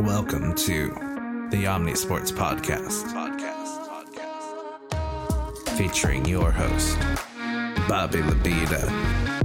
Welcome 0.00 0.54
to 0.56 0.88
the 1.50 1.66
Omni 1.66 1.94
Sports 1.94 2.30
Podcast. 2.30 3.04
Podcast. 3.14 3.88
Podcast. 3.88 5.68
Featuring 5.78 6.26
your 6.26 6.50
host, 6.50 6.98
Bobby 7.88 8.18
Labida. 8.18 9.35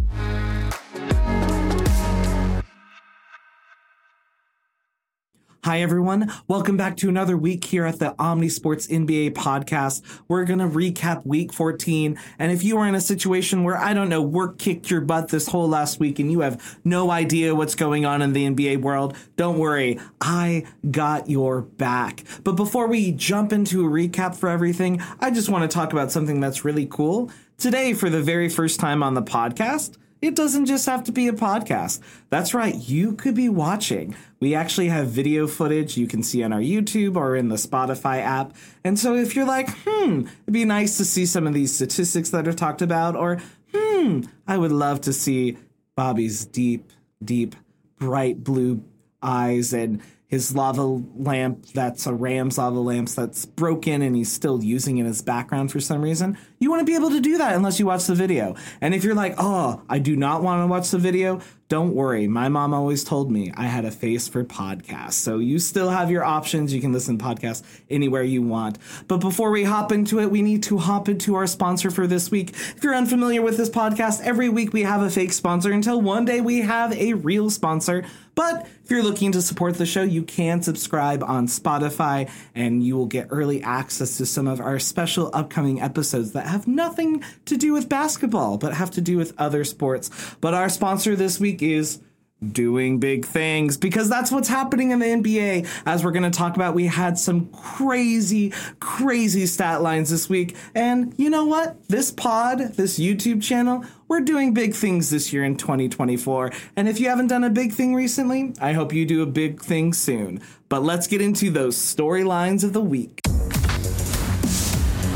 Hi, 5.71 5.79
everyone. 5.79 6.29
Welcome 6.49 6.76
back 6.76 6.97
to 6.97 7.08
another 7.08 7.38
week 7.38 7.63
here 7.63 7.85
at 7.85 7.97
the 7.97 8.13
Omni 8.20 8.49
Sports 8.49 8.88
NBA 8.88 9.31
podcast. 9.35 10.03
We're 10.28 10.44
going 10.44 10.60
to 10.60 10.67
recap 10.67 11.26
week 11.26 11.53
14. 11.53 12.20
And 12.38 12.51
if 12.51 12.62
you 12.62 12.78
are 12.78 12.85
in 12.85 12.94
a 12.94 12.99
situation 12.99 13.63
where, 13.63 13.78
I 13.78 13.94
don't 13.94 14.10
know, 14.10 14.21
work 14.21 14.57
kicked 14.57 14.92
your 14.92 14.99
butt 14.99 15.29
this 15.29 15.47
whole 15.47 15.70
last 15.70 15.97
week 15.97 16.20
and 16.20 16.30
you 16.30 16.41
have 16.41 16.77
no 16.84 17.09
idea 17.09 17.55
what's 17.55 17.76
going 17.76 18.05
on 18.05 18.21
in 18.21 18.34
the 18.34 18.49
NBA 18.49 18.81
world, 18.81 19.16
don't 19.38 19.59
worry. 19.59 19.98
I 20.20 20.66
got 20.91 21.30
your 21.30 21.62
back. 21.62 22.25
But 22.44 22.58
before 22.58 22.88
we 22.88 23.13
jump 23.13 23.53
into 23.53 23.85
a 23.85 23.89
recap 23.89 24.35
for 24.35 24.49
everything, 24.49 25.02
I 25.22 25.31
just 25.31 25.47
want 25.47 25.72
to 25.72 25.73
talk 25.73 25.94
about 25.94 26.11
something 26.11 26.41
that's 26.41 26.66
really 26.66 26.85
cool. 26.85 27.31
Today, 27.58 27.94
for 27.94 28.09
the 28.09 28.22
very 28.22 28.49
first 28.49 28.81
time 28.81 29.02
on 29.02 29.13
the 29.13 29.23
podcast, 29.23 29.95
it 30.21 30.35
doesn't 30.35 30.67
just 30.67 30.85
have 30.85 31.03
to 31.05 31.11
be 31.11 31.27
a 31.27 31.34
podcast. 31.34 31.99
That's 32.30 32.53
right, 32.53 32.75
you 32.75 33.13
could 33.13 33.35
be 33.35 33.49
watching. 33.49 34.16
We 34.39 34.55
actually 34.55 34.89
have 34.89 35.07
video 35.07 35.47
footage 35.47 35.97
you 35.97 36.07
can 36.07 36.23
see 36.23 36.44
on 36.44 36.53
our 36.53 36.59
YouTube 36.59 37.16
or 37.16 37.35
in 37.35 37.49
the 37.49 37.55
Spotify 37.55 38.21
app. 38.21 38.55
And 38.84 38.99
so 38.99 39.16
if 39.16 39.35
you're 39.35 39.45
like, 39.45 39.70
hmm, 39.85 40.21
it'd 40.44 40.53
be 40.53 40.66
nice 40.66 40.97
to 40.97 41.05
see 41.05 41.25
some 41.25 41.47
of 41.47 41.53
these 41.53 41.73
statistics 41.73 42.30
that 42.30 42.47
are 42.47 42.53
talked 42.53 42.81
about, 42.81 43.16
or 43.16 43.41
hmm, 43.73 44.21
I 44.47 44.57
would 44.57 44.71
love 44.71 45.02
to 45.02 45.13
see 45.13 45.57
Bobby's 45.95 46.45
deep, 46.45 46.91
deep, 47.23 47.55
bright 47.97 48.44
blue 48.44 48.83
eyes 49.22 49.73
and 49.73 50.02
his 50.31 50.55
lava 50.55 50.81
lamp 50.81 51.66
that's 51.73 52.08
a 52.08 52.13
Rams 52.13 52.58
lava 52.58 52.80
lamp 52.80 53.09
that's 53.09 53.45
broken 53.45 54.02
and 54.02 54.16
he's 54.16 54.31
still 54.31 54.64
using 54.64 54.97
it 54.97 55.05
as 55.05 55.22
background 55.22 55.73
for 55.73 55.81
some 55.81 56.02
reason. 56.02 56.38
You 56.58 56.69
want 56.69 56.80
to 56.80 56.86
be 56.86 56.95
able 56.95 57.09
to 57.09 57.19
do 57.19 57.38
that 57.38 57.53
unless 57.53 57.80
you 57.80 57.86
watch 57.86 58.05
the 58.05 58.16
video. 58.16 58.55
And 58.80 58.95
if 58.95 59.03
you're 59.03 59.14
like, 59.14 59.36
oh, 59.38 59.81
I 59.89 60.00
do 60.00 60.16
not 60.16 60.42
want 60.42 60.64
to 60.64 60.67
watch 60.67 60.89
the 60.89 61.00
video, 61.00 61.42
don't 61.67 61.95
worry. 61.95 62.28
My 62.28 62.50
mom 62.50 62.73
always 62.73 63.03
told 63.03 63.31
me 63.31 63.52
I 63.55 63.64
had 63.64 63.86
a 63.86 63.92
face 63.92 64.28
for 64.28 64.44
podcasts. 64.44 65.14
So 65.14 65.39
you 65.39 65.58
still 65.58 65.89
have 65.89 66.11
your 66.11 66.23
options. 66.23 66.73
You 66.73 66.81
can 66.81 66.92
listen 66.92 67.17
to 67.17 67.23
podcasts 67.23 67.64
anywhere 67.89 68.23
you 68.23 68.42
want. 68.42 68.77
But 69.08 69.17
before 69.17 69.52
we 69.52 69.64
hop 69.64 69.94
into 69.94 70.20
it, 70.20 70.30
we 70.30 70.42
need 70.42 70.64
to 70.64 70.77
hop 70.77 71.08
into 71.08 71.36
our 71.36 71.48
sponsor 71.48 71.89
for 71.89 72.08
this 72.08 72.30
week. 72.30 72.50
If 72.50 72.83
you're 72.83 72.94
unfamiliar 72.94 73.42
with 73.42 73.55
this 73.55 73.70
podcast, 73.70 74.22
every 74.22 74.50
week 74.50 74.73
we 74.73 74.83
have 74.83 75.02
a 75.02 75.09
fake 75.09 75.31
sponsor 75.31 75.72
until 75.72 76.02
one 76.02 76.25
day 76.25 76.42
we 76.42 76.59
have 76.59 76.92
a 76.92 77.14
real 77.14 77.50
sponsor. 77.50 78.05
But 78.36 78.67
if 78.83 78.92
you're 78.92 79.03
looking 79.03 79.31
to 79.33 79.42
support 79.42 79.75
the 79.75 79.86
show, 79.86 80.03
you 80.03 80.20
can 80.22 80.61
subscribe 80.61 81.23
on 81.23 81.47
Spotify 81.47 82.30
and 82.55 82.83
you 82.83 82.95
will 82.95 83.05
get 83.05 83.27
early 83.30 83.61
access 83.64 84.17
to 84.17 84.25
some 84.25 84.47
of 84.47 84.59
our 84.59 84.80
special 84.80 85.30
upcoming 85.33 85.81
episodes 85.81 86.33
that 86.33 86.47
have 86.47 86.67
nothing 86.67 87.23
to 87.45 87.58
do 87.58 87.73
with 87.73 87.89
basketball, 87.89 88.58
but 88.58 88.73
have 88.73 88.92
to 88.92 89.02
do 89.02 89.17
with 89.17 89.33
other 89.38 89.64
sports. 89.64 90.09
But 90.42 90.53
our 90.53 90.69
sponsor 90.69 91.16
this 91.16 91.39
week 91.39 91.61
is 91.61 91.99
doing 92.42 92.99
big 92.99 93.25
things 93.25 93.77
because 93.77 94.09
that's 94.09 94.31
what's 94.31 94.47
happening 94.47 94.92
in 94.92 94.99
the 94.99 95.05
NBA. 95.05 95.67
As 95.86 96.03
we're 96.03 96.11
going 96.11 96.30
to 96.30 96.36
talk 96.36 96.55
about, 96.55 96.73
we 96.73 96.88
had 96.88 97.17
some 97.17 97.47
crazy, 97.49 98.52
crazy 98.80 99.45
stat 99.45 99.81
lines 99.81 100.09
this 100.09 100.27
week. 100.27 100.55
And 100.73 101.14
you 101.17 101.30
know 101.30 101.45
what? 101.45 101.88
This 101.88 102.11
pod, 102.11 102.59
this 102.59 102.99
YouTube 102.99 103.44
channel, 103.44 103.86
we're 104.12 104.20
doing 104.20 104.54
big 104.54 104.76
things 104.76 105.09
this 105.09 105.31
year 105.31 105.45
in 105.45 105.56
2024. 105.56 106.52
And 106.76 106.90
if 106.90 107.00
you 107.00 107.08
haven't 107.08 107.28
done 107.28 107.45
a 107.45 107.50
big 107.50 107.72
thing 107.72 107.95
recently, 107.95 108.54
I 108.59 108.73
hope 108.73 108.92
you 108.92 109.06
do 109.06 109.22
a 109.23 109.26
big 109.26 109.62
thing 109.62 109.94
soon. 109.94 110.42
But 110.67 110.84
let's 110.84 111.08
get 111.08 111.22
into 111.22 111.50
those 111.50 111.78
storylines 111.78 112.66
of 112.66 112.73
the 112.73 112.82
week. 112.82 113.22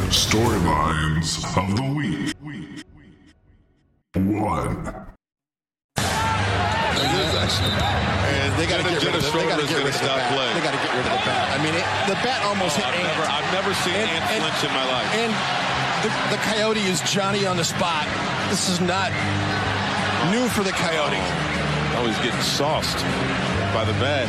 Storylines 0.08 1.44
of 1.60 1.76
the 1.76 1.84
week. 1.94 2.34
One. 4.16 4.88
And 8.32 8.56
they 8.56 8.66
got 8.66 8.78
to 8.80 8.84
get 8.88 9.04
rid 9.04 9.14
of 9.14 9.22
the, 9.22 9.32
they 9.36 9.44
got 9.44 9.60
to 9.60 9.68
get 9.68 9.76
rid 9.84 9.92
of 9.92 10.00
the 10.00 10.08
bat. 10.08 10.32
play. 10.32 10.54
They 10.56 10.64
got 10.64 10.72
to 10.72 10.78
get 10.80 10.96
rid 10.96 11.04
of 11.06 11.12
the 11.12 11.24
bat. 11.28 11.52
I 11.52 11.62
mean, 11.62 11.76
it, 11.76 11.84
the 12.08 12.16
bat 12.24 12.46
almost 12.46 12.78
hit 12.78 12.86
I've 12.88 12.96
Ant. 12.96 13.08
never, 13.12 13.28
I've 13.28 13.52
never 13.52 13.74
seen 13.84 13.94
And- 13.96 14.10
Ant 14.10 14.24
and- 14.32 14.40
flinch 14.40 14.64
in 14.64 14.72
my 14.72 14.86
life. 14.88 15.12
And 15.20 15.32
the, 16.00 16.10
the 16.32 16.42
Coyote 16.48 16.80
is 16.88 17.02
Johnny 17.12 17.46
on 17.46 17.58
the 17.58 17.66
spot. 17.66 18.08
This 18.50 18.70
is 18.70 18.80
not 18.80 19.12
new 20.32 20.48
for 20.50 20.64
the 20.64 20.72
Coyote. 20.72 21.18
oh, 21.98 22.06
he's 22.08 22.18
getting 22.18 22.42
sauced 22.42 22.98
by 23.74 23.84
the 23.84 23.94
bat. 24.00 24.28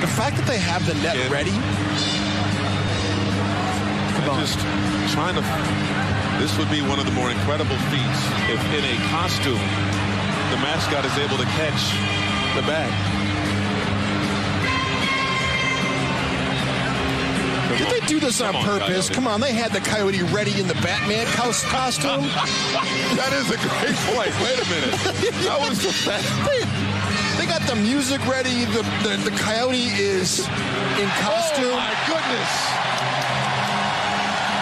The 0.00 0.06
fact 0.06 0.36
that 0.36 0.46
they 0.46 0.58
have 0.58 0.86
the 0.86 0.94
net 1.02 1.18
ready. 1.30 1.50
And 4.22 4.40
just 4.40 4.58
trying 5.12 5.34
to. 5.34 5.42
This 6.38 6.56
would 6.56 6.70
be 6.70 6.82
one 6.82 7.00
of 7.00 7.06
the 7.06 7.12
more 7.12 7.30
incredible 7.30 7.76
feats 7.90 8.22
if, 8.46 8.62
in 8.70 8.84
a 8.86 8.96
costume, 9.10 9.58
the 10.54 10.58
mascot 10.62 11.04
is 11.04 11.18
able 11.18 11.36
to 11.36 11.48
catch 11.58 11.90
the 12.54 12.62
bat. 12.62 13.27
Did 17.76 17.88
they 17.90 18.06
do 18.06 18.18
this 18.20 18.40
on 18.40 18.56
on, 18.56 18.64
purpose? 18.64 19.08
Coyote. 19.08 19.14
Come 19.14 19.26
on, 19.26 19.40
they 19.40 19.52
had 19.52 19.72
the 19.72 19.80
Coyote 19.80 20.22
ready 20.22 20.58
in 20.60 20.66
the 20.66 20.74
Batman 20.74 21.26
costume. 21.26 22.30
That 23.18 23.32
is 23.32 23.50
a 23.50 23.56
great 23.58 23.96
point. 24.14 24.30
Wait 24.40 24.58
a 24.62 24.68
minute. 24.70 24.94
That 25.42 25.58
was 25.60 25.82
the 25.82 25.90
best. 26.08 26.28
they, 26.46 26.60
they 27.40 27.46
got 27.50 27.62
the 27.62 27.74
music 27.74 28.24
ready. 28.28 28.64
The, 28.66 28.82
the, 29.02 29.30
the 29.30 29.36
Coyote 29.38 29.76
is 29.76 30.38
in 30.38 31.08
costume. 31.18 31.72
Oh 31.72 31.82
my 31.82 31.94
goodness. 32.06 32.52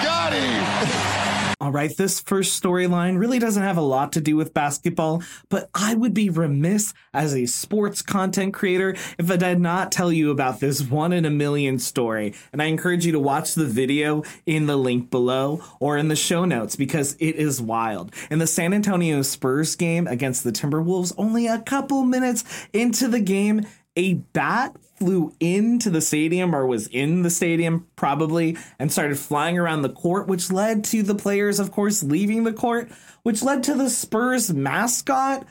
Got 0.02 0.32
him. 0.32 1.25
All 1.66 1.72
right, 1.72 1.96
this 1.96 2.20
first 2.20 2.62
storyline 2.62 3.18
really 3.18 3.40
doesn't 3.40 3.64
have 3.64 3.76
a 3.76 3.80
lot 3.80 4.12
to 4.12 4.20
do 4.20 4.36
with 4.36 4.54
basketball, 4.54 5.24
but 5.48 5.68
I 5.74 5.96
would 5.96 6.14
be 6.14 6.30
remiss 6.30 6.94
as 7.12 7.34
a 7.34 7.46
sports 7.46 8.02
content 8.02 8.54
creator 8.54 8.94
if 9.18 9.28
I 9.28 9.36
did 9.36 9.58
not 9.58 9.90
tell 9.90 10.12
you 10.12 10.30
about 10.30 10.60
this 10.60 10.80
one 10.80 11.12
in 11.12 11.24
a 11.24 11.30
million 11.30 11.80
story. 11.80 12.34
And 12.52 12.62
I 12.62 12.66
encourage 12.66 13.04
you 13.04 13.10
to 13.10 13.18
watch 13.18 13.56
the 13.56 13.64
video 13.64 14.22
in 14.46 14.66
the 14.66 14.76
link 14.76 15.10
below 15.10 15.60
or 15.80 15.96
in 15.96 16.06
the 16.06 16.14
show 16.14 16.44
notes 16.44 16.76
because 16.76 17.14
it 17.18 17.34
is 17.34 17.60
wild. 17.60 18.14
In 18.30 18.38
the 18.38 18.46
San 18.46 18.72
Antonio 18.72 19.22
Spurs 19.22 19.74
game 19.74 20.06
against 20.06 20.44
the 20.44 20.52
Timberwolves, 20.52 21.14
only 21.18 21.48
a 21.48 21.58
couple 21.58 22.04
minutes 22.04 22.44
into 22.72 23.08
the 23.08 23.18
game, 23.18 23.66
a 23.96 24.14
bat 24.14 24.76
flew 24.98 25.34
into 25.40 25.90
the 25.90 26.00
stadium 26.00 26.54
or 26.54 26.66
was 26.66 26.86
in 26.88 27.22
the 27.22 27.30
stadium 27.30 27.86
probably 27.96 28.56
and 28.78 28.90
started 28.90 29.18
flying 29.18 29.58
around 29.58 29.82
the 29.82 29.88
court, 29.88 30.26
which 30.26 30.50
led 30.50 30.84
to 30.84 31.02
the 31.02 31.14
players, 31.14 31.58
of 31.58 31.70
course, 31.70 32.02
leaving 32.02 32.44
the 32.44 32.52
court, 32.52 32.90
which 33.22 33.42
led 33.42 33.62
to 33.64 33.74
the 33.74 33.90
Spurs 33.90 34.52
mascot 34.52 35.46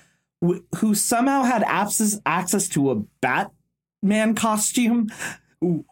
wh- 0.45 0.59
who 0.77 0.95
somehow 0.95 1.43
had 1.43 1.63
access, 1.63 2.19
access 2.25 2.67
to 2.69 2.91
a 2.91 2.95
Batman 3.21 4.35
costume. 4.35 5.09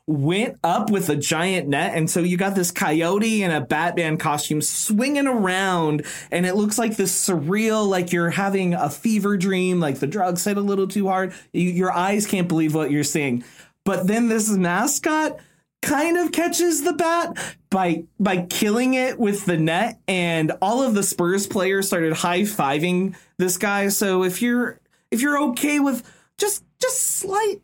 Went 0.07 0.59
up 0.63 0.89
with 0.89 1.09
a 1.09 1.15
giant 1.15 1.67
net, 1.67 1.95
and 1.95 2.09
so 2.09 2.19
you 2.19 2.37
got 2.37 2.55
this 2.55 2.71
coyote 2.71 3.43
in 3.43 3.51
a 3.51 3.61
Batman 3.61 4.17
costume 4.17 4.61
swinging 4.61 5.27
around, 5.27 6.05
and 6.31 6.45
it 6.45 6.55
looks 6.55 6.77
like 6.77 6.95
this 6.95 7.27
surreal, 7.27 7.87
like 7.87 8.11
you're 8.11 8.29
having 8.29 8.73
a 8.73 8.89
fever 8.89 9.37
dream, 9.37 9.79
like 9.79 9.99
the 9.99 10.07
drugs 10.07 10.43
hit 10.43 10.57
a 10.57 10.61
little 10.61 10.87
too 10.87 11.07
hard. 11.07 11.33
You, 11.53 11.69
your 11.69 11.91
eyes 11.91 12.27
can't 12.27 12.47
believe 12.47 12.75
what 12.75 12.91
you're 12.91 13.03
seeing. 13.03 13.43
But 13.85 14.07
then 14.07 14.29
this 14.29 14.49
mascot 14.49 15.39
kind 15.83 16.17
of 16.17 16.31
catches 16.31 16.83
the 16.83 16.93
bat 16.93 17.37
by 17.69 18.05
by 18.19 18.45
killing 18.45 18.93
it 18.93 19.19
with 19.19 19.45
the 19.45 19.57
net 19.57 19.99
and 20.07 20.53
all 20.61 20.81
of 20.81 20.93
the 20.93 21.03
Spurs 21.03 21.45
players 21.45 21.87
started 21.87 22.13
high-fiving 22.13 23.15
this 23.37 23.57
guy 23.57 23.89
so 23.89 24.23
if 24.23 24.41
you're 24.41 24.79
if 25.11 25.21
you're 25.21 25.37
okay 25.37 25.81
with 25.81 26.09
just 26.37 26.63
just 26.79 27.01
slight 27.01 27.61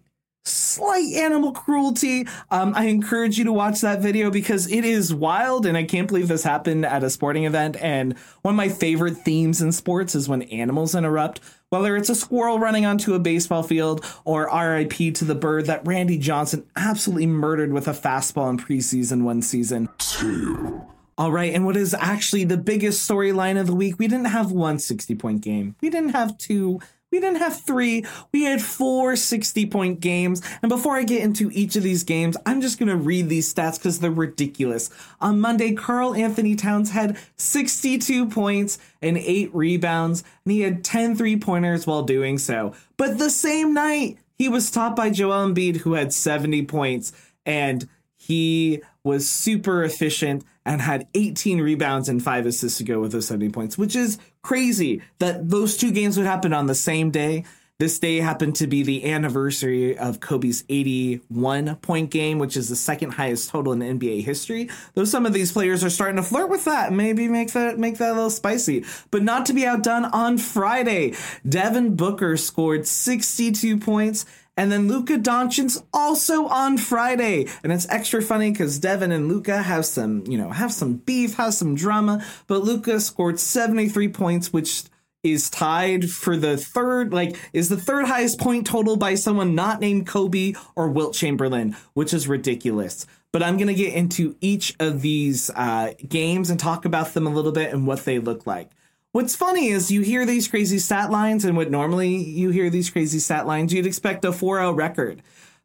slight 0.50 1.14
animal 1.14 1.52
cruelty 1.52 2.28
um, 2.52 2.74
i 2.76 2.86
encourage 2.86 3.38
you 3.38 3.44
to 3.44 3.54
watch 3.54 3.82
that 3.82 4.02
video 4.02 4.30
because 4.32 4.72
it 4.72 4.84
is 4.84 5.14
wild 5.14 5.66
and 5.66 5.78
i 5.78 5.84
can't 5.84 6.08
believe 6.08 6.28
this 6.28 6.44
happened 6.44 6.86
at 6.86 7.04
a 7.04 7.10
sporting 7.10 7.46
event 7.46 7.76
and 7.82 8.18
one 8.42 8.54
of 8.54 8.58
my 8.58 8.70
favorite 8.70 9.16
themes 9.16 9.62
in 9.62 9.72
sports 9.72 10.16
is 10.16 10.28
when 10.28 10.42
animals 10.44 10.96
interrupt 10.96 11.40
whether 11.70 11.96
it's 11.96 12.10
a 12.10 12.16
squirrel 12.16 12.60
running 12.60 12.86
onto 12.86 13.14
a 13.14 13.20
baseball 13.20 13.62
field 13.62 14.04
or 14.26 14.50
rip 14.52 14.90
to 15.14 15.26
the 15.26 15.36
bird 15.36 15.66
that 15.66 15.86
randy 15.86 16.18
johnson 16.18 16.66
absolutely 16.76 17.28
murdered 17.28 17.72
with 17.72 17.88
a 17.88 17.92
fastball 17.92 18.50
in 18.50 18.58
preseason 18.58 19.24
one 19.24 19.42
season 19.42 19.88
Two. 19.98 20.82
all 21.18 21.32
right, 21.32 21.54
and 21.54 21.66
what 21.66 21.78
is 21.78 21.94
actually 21.94 22.44
the 22.46 22.58
biggest 22.58 23.08
storyline 23.10 23.60
of 23.60 23.68
the 23.68 23.76
week? 23.76 24.00
We 24.00 24.08
didn't 24.08 24.26
have 24.28 24.52
one 24.52 24.80
60 24.80 25.16
point 25.16 25.42
game. 25.42 25.76
We 25.82 25.90
didn't 25.90 26.12
have 26.12 26.38
two. 26.38 26.80
We 27.12 27.20
didn't 27.20 27.40
have 27.40 27.60
three. 27.62 28.06
We 28.32 28.44
had 28.44 28.62
four 28.62 29.16
60 29.16 29.66
point 29.68 30.00
games. 30.00 30.42
And 30.62 30.70
before 30.70 30.96
I 30.96 31.04
get 31.04 31.24
into 31.24 31.50
each 31.52 31.76
of 31.76 31.84
these 31.84 32.04
games, 32.04 32.38
I'm 32.46 32.62
just 32.62 32.78
going 32.78 32.90
to 32.90 32.96
read 32.96 33.30
these 33.30 33.52
stats 33.52 33.78
because 33.78 34.00
they're 34.00 34.12
ridiculous. 34.12 34.90
On 35.20 35.42
Monday, 35.42 35.74
Karl 35.74 36.14
Anthony 36.14 36.56
Towns 36.56 36.92
had 36.92 37.18
62 37.38 38.28
points 38.28 38.78
and 39.02 39.18
eight 39.18 39.54
rebounds, 39.56 40.24
and 40.46 40.52
he 40.52 40.62
had 40.62 40.84
10 40.84 41.16
three 41.16 41.38
pointers 41.38 41.88
while 41.88 42.04
doing 42.04 42.38
so. 42.38 42.74
But 42.98 43.18
the 43.18 43.32
same 43.32 43.74
night, 43.74 44.18
he 44.38 44.48
was 44.48 44.70
topped 44.70 44.96
by 44.96 45.10
Joel 45.10 45.48
Embiid, 45.48 45.78
who 45.78 45.94
had 45.94 46.14
70 46.14 46.64
points, 46.66 47.12
and 47.46 47.90
he 48.16 48.82
was 49.04 49.30
super 49.30 49.84
efficient 49.84 50.44
and 50.66 50.82
had 50.82 51.08
18 51.14 51.62
rebounds 51.62 52.10
and 52.10 52.24
five 52.24 52.46
assists 52.46 52.78
to 52.78 52.84
go 52.84 53.00
with 53.00 53.12
those 53.12 53.28
70 53.28 53.50
points, 53.50 53.78
which 53.78 53.96
is 53.96 54.20
crazy 54.42 55.02
that 55.20 55.50
those 55.50 55.78
two 55.78 55.92
games 55.92 56.18
would 56.18 56.26
happen 56.26 56.54
on 56.54 56.68
the 56.68 56.76
same 56.76 57.12
day. 57.12 57.46
This 57.80 57.98
day 57.98 58.18
happened 58.18 58.58
to 58.58 58.68
be 58.68 58.84
the 58.84 59.10
anniversary 59.10 59.98
of 59.98 60.20
Kobe's 60.20 60.66
81 60.68 61.78
point 61.78 62.12
game, 62.12 62.38
which 62.38 62.58
is 62.58 62.68
the 62.68 62.76
second 62.76 63.12
highest 63.12 63.50
total 63.50 63.72
in 63.72 63.80
NBA 63.80 64.22
history. 64.22 64.70
Though 64.96 65.06
some 65.06 65.26
of 65.26 65.32
these 65.32 65.54
players 65.54 65.82
are 65.82 65.90
starting 65.90 66.18
to 66.18 66.24
flirt 66.24 66.50
with 66.50 66.66
that, 66.66 66.92
maybe 66.92 67.30
make 67.30 67.54
that 67.54 67.80
make 67.80 67.98
that 68.00 68.12
a 68.12 68.16
little 68.16 68.30
spicy. 68.30 68.84
But 69.12 69.24
not 69.24 69.46
to 69.46 69.54
be 69.54 69.66
outdone 69.66 70.04
on 70.04 70.38
Friday. 70.38 71.14
Devin 71.48 71.96
Booker 71.96 72.36
scored 72.36 72.86
62 72.86 73.78
points. 73.78 74.26
And 74.58 74.72
then 74.72 74.88
Luka 74.88 75.18
Doncic 75.18 75.82
also 75.94 76.48
on 76.48 76.78
Friday. 76.78 77.48
And 77.64 77.72
it's 77.72 77.88
extra 77.90 78.22
funny 78.22 78.52
because 78.52 78.78
Devin 78.80 79.12
and 79.12 79.30
Luka 79.30 79.62
have 79.62 79.86
some, 79.86 80.26
you 80.28 80.38
know, 80.38 80.50
have 80.50 80.74
some 80.74 80.96
beef, 80.96 81.36
have 81.36 81.54
some 81.54 81.76
drama. 81.76 82.26
But 82.48 82.64
Luka 82.64 83.00
scored 83.00 83.40
73 83.40 84.10
points, 84.10 84.52
which 84.52 84.84
is 85.24 85.50
tied 85.50 86.10
for 86.10 86.38
the 86.38 86.58
third, 86.58 87.14
like, 87.14 87.38
is 87.52 87.70
the 87.70 87.78
third 87.78 88.06
highest 88.06 88.40
point 88.40 88.66
total 88.66 88.96
by 88.96 89.16
someone 89.16 89.54
not 89.56 89.82
named 89.82 90.08
Kobe 90.08 90.54
or 90.76 90.90
Wilt 90.90 91.14
Chamberlain, 91.14 91.76
which 91.94 92.14
is 92.14 92.28
ridiculous. 92.28 93.06
But 93.32 93.44
I'm 93.44 93.58
going 93.58 93.68
to 93.68 93.74
get 93.74 93.94
into 93.94 94.36
each 94.42 94.76
of 94.80 95.02
these 95.02 95.50
uh, 95.52 95.94
games 96.08 96.50
and 96.50 96.60
talk 96.60 96.86
about 96.86 97.14
them 97.14 97.28
a 97.28 97.30
little 97.30 97.52
bit 97.52 97.74
and 97.74 97.86
what 97.86 98.06
they 98.06 98.20
look 98.20 98.48
like. 98.48 98.72
What's 99.12 99.36
funny 99.36 99.70
is 99.70 99.92
you 99.92 100.02
hear 100.02 100.26
these 100.26 100.48
crazy 100.48 100.80
stat 100.80 101.10
lines, 101.10 101.44
and 101.44 101.58
what 101.58 101.72
normally 101.72 102.16
you 102.16 102.52
hear 102.52 102.70
these 102.70 102.90
crazy 102.90 103.20
stat 103.20 103.48
lines, 103.48 103.74
you'd 103.74 103.88
expect 103.88 104.24
a 104.26 104.32
4 104.32 104.58
0 104.58 104.72
record. 104.74 105.22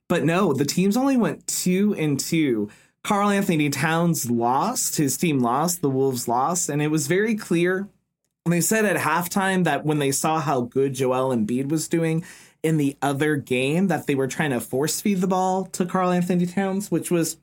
But 0.09 0.25
no, 0.25 0.53
the 0.53 0.65
teams 0.65 0.97
only 0.97 1.17
went 1.17 1.47
2 1.47 1.95
and 1.95 2.19
2. 2.19 2.71
Karl 3.03 3.29
Anthony 3.29 3.69
Towns 3.69 4.31
lost, 4.31 4.97
his 4.97 5.19
team 5.19 5.41
lost, 5.41 5.83
the 5.83 5.91
Wolves 5.91 6.27
lost, 6.27 6.71
and 6.71 6.81
it 6.81 6.91
was 6.91 7.07
very 7.07 7.35
clear 7.35 7.89
and 8.45 8.53
they 8.53 8.61
said 8.61 8.85
at 8.85 8.97
halftime 8.97 9.65
that 9.65 9.87
when 9.87 9.99
they 9.99 10.13
saw 10.13 10.39
how 10.39 10.63
good 10.63 10.95
Joel 10.95 11.35
Embiid 11.35 11.71
was 11.71 11.89
doing 11.89 12.25
in 12.63 12.77
the 12.77 12.97
other 13.01 13.37
game, 13.37 13.89
that 13.89 14.07
they 14.07 14.15
were 14.15 14.27
trying 14.27 14.51
to 14.51 14.61
force 14.61 15.01
feed 15.01 15.21
the 15.21 15.27
ball 15.27 15.65
to 15.67 15.87
Karl 15.87 16.11
Anthony 16.11 16.47
Towns, 16.47 16.91
which 16.91 17.11
was 17.11 17.39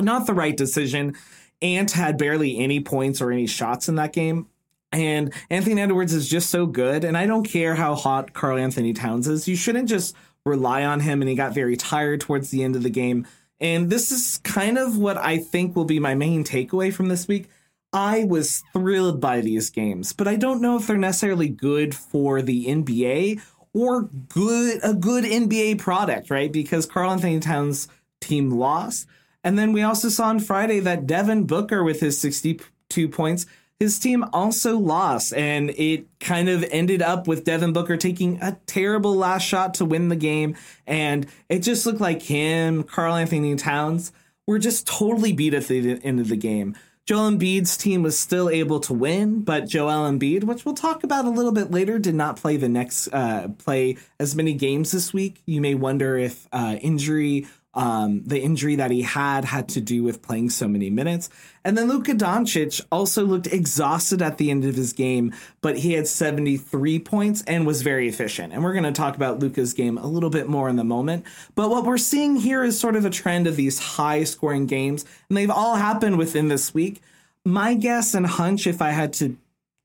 not 0.00 0.26
the 0.26 0.34
right 0.34 0.56
decision. 0.56 1.14
Ant 1.60 1.92
had 1.92 2.18
barely 2.18 2.58
any 2.58 2.80
points 2.80 3.20
or 3.20 3.30
any 3.30 3.46
shots 3.46 3.88
in 3.88 3.96
that 3.96 4.12
game. 4.12 4.46
And 4.92 5.32
Anthony 5.50 5.80
Edwards 5.80 6.14
is 6.14 6.28
just 6.28 6.50
so 6.50 6.66
good. 6.66 7.04
And 7.04 7.16
I 7.16 7.26
don't 7.26 7.44
care 7.44 7.74
how 7.74 7.94
hot 7.94 8.32
Karl 8.32 8.58
Anthony 8.58 8.92
Towns 8.92 9.28
is. 9.28 9.48
You 9.48 9.56
shouldn't 9.56 9.88
just 9.88 10.14
rely 10.44 10.84
on 10.84 11.00
him. 11.00 11.20
And 11.20 11.28
he 11.28 11.34
got 11.34 11.54
very 11.54 11.76
tired 11.76 12.20
towards 12.20 12.50
the 12.50 12.62
end 12.62 12.76
of 12.76 12.82
the 12.82 12.90
game. 12.90 13.26
And 13.60 13.90
this 13.90 14.12
is 14.12 14.38
kind 14.38 14.78
of 14.78 14.98
what 14.98 15.16
I 15.16 15.38
think 15.38 15.74
will 15.74 15.84
be 15.84 15.98
my 15.98 16.14
main 16.14 16.44
takeaway 16.44 16.92
from 16.92 17.08
this 17.08 17.26
week. 17.26 17.48
I 17.92 18.24
was 18.24 18.62
thrilled 18.72 19.20
by 19.20 19.40
these 19.40 19.70
games, 19.70 20.12
but 20.12 20.28
I 20.28 20.36
don't 20.36 20.60
know 20.60 20.76
if 20.76 20.86
they're 20.86 20.98
necessarily 20.98 21.48
good 21.48 21.94
for 21.94 22.42
the 22.42 22.66
NBA 22.66 23.40
or 23.72 24.02
good 24.02 24.80
a 24.82 24.92
good 24.92 25.24
NBA 25.24 25.78
product, 25.78 26.30
right? 26.30 26.52
Because 26.52 26.84
Karl 26.84 27.10
Anthony 27.10 27.40
Towns 27.40 27.88
team 28.20 28.50
lost. 28.50 29.06
And 29.42 29.58
then 29.58 29.72
we 29.72 29.82
also 29.82 30.08
saw 30.08 30.26
on 30.26 30.40
Friday 30.40 30.80
that 30.80 31.06
Devin 31.06 31.44
Booker 31.44 31.84
with 31.84 32.00
his 32.00 32.20
62 32.20 33.08
points, 33.08 33.46
his 33.78 33.98
team 33.98 34.24
also 34.32 34.78
lost. 34.78 35.34
And 35.34 35.70
it 35.70 36.06
kind 36.20 36.48
of 36.48 36.64
ended 36.70 37.02
up 37.02 37.26
with 37.26 37.44
Devin 37.44 37.72
Booker 37.72 37.96
taking 37.96 38.40
a 38.42 38.58
terrible 38.66 39.14
last 39.14 39.42
shot 39.42 39.74
to 39.74 39.84
win 39.84 40.08
the 40.08 40.16
game. 40.16 40.56
And 40.86 41.26
it 41.48 41.60
just 41.60 41.86
looked 41.86 42.00
like 42.00 42.22
him, 42.22 42.82
Karl 42.82 43.14
Anthony 43.14 43.54
Towns, 43.56 44.12
were 44.46 44.58
just 44.58 44.86
totally 44.86 45.32
beat 45.32 45.54
at 45.54 45.66
the 45.66 46.00
end 46.02 46.20
of 46.20 46.28
the 46.28 46.36
game. 46.36 46.76
Joel 47.06 47.30
Embiid's 47.30 47.76
team 47.76 48.02
was 48.02 48.18
still 48.18 48.50
able 48.50 48.80
to 48.80 48.92
win, 48.92 49.42
but 49.42 49.68
Joel 49.68 50.10
Embiid, 50.10 50.42
which 50.42 50.64
we'll 50.64 50.74
talk 50.74 51.04
about 51.04 51.24
a 51.24 51.30
little 51.30 51.52
bit 51.52 51.70
later, 51.70 52.00
did 52.00 52.16
not 52.16 52.36
play 52.36 52.56
the 52.56 52.68
next 52.68 53.06
uh, 53.12 53.46
play 53.58 53.96
as 54.18 54.34
many 54.34 54.54
games 54.54 54.90
this 54.90 55.12
week. 55.12 55.40
You 55.46 55.60
may 55.60 55.76
wonder 55.76 56.16
if 56.16 56.48
uh, 56.50 56.78
injury 56.80 57.46
um, 57.76 58.22
the 58.24 58.40
injury 58.40 58.76
that 58.76 58.90
he 58.90 59.02
had 59.02 59.44
had 59.44 59.68
to 59.68 59.80
do 59.82 60.02
with 60.02 60.22
playing 60.22 60.48
so 60.48 60.66
many 60.66 60.88
minutes. 60.88 61.28
And 61.62 61.76
then 61.76 61.88
Luka 61.88 62.12
Doncic 62.12 62.80
also 62.90 63.24
looked 63.24 63.46
exhausted 63.46 64.22
at 64.22 64.38
the 64.38 64.50
end 64.50 64.64
of 64.64 64.74
his 64.74 64.94
game, 64.94 65.34
but 65.60 65.78
he 65.78 65.92
had 65.92 66.08
73 66.08 66.98
points 67.00 67.44
and 67.46 67.66
was 67.66 67.82
very 67.82 68.08
efficient. 68.08 68.54
And 68.54 68.64
we're 68.64 68.72
going 68.72 68.84
to 68.84 68.92
talk 68.92 69.14
about 69.14 69.40
Luka's 69.40 69.74
game 69.74 69.98
a 69.98 70.06
little 70.06 70.30
bit 70.30 70.48
more 70.48 70.70
in 70.70 70.76
the 70.76 70.84
moment. 70.84 71.26
But 71.54 71.68
what 71.68 71.84
we're 71.84 71.98
seeing 71.98 72.36
here 72.36 72.64
is 72.64 72.80
sort 72.80 72.96
of 72.96 73.04
a 73.04 73.10
trend 73.10 73.46
of 73.46 73.56
these 73.56 73.78
high 73.78 74.24
scoring 74.24 74.66
games, 74.66 75.04
and 75.28 75.36
they've 75.36 75.50
all 75.50 75.76
happened 75.76 76.16
within 76.16 76.48
this 76.48 76.72
week. 76.72 77.02
My 77.44 77.74
guess 77.74 78.14
and 78.14 78.26
hunch, 78.26 78.66
if 78.66 78.80
I 78.80 78.90
had 78.90 79.12
to, 79.14 79.36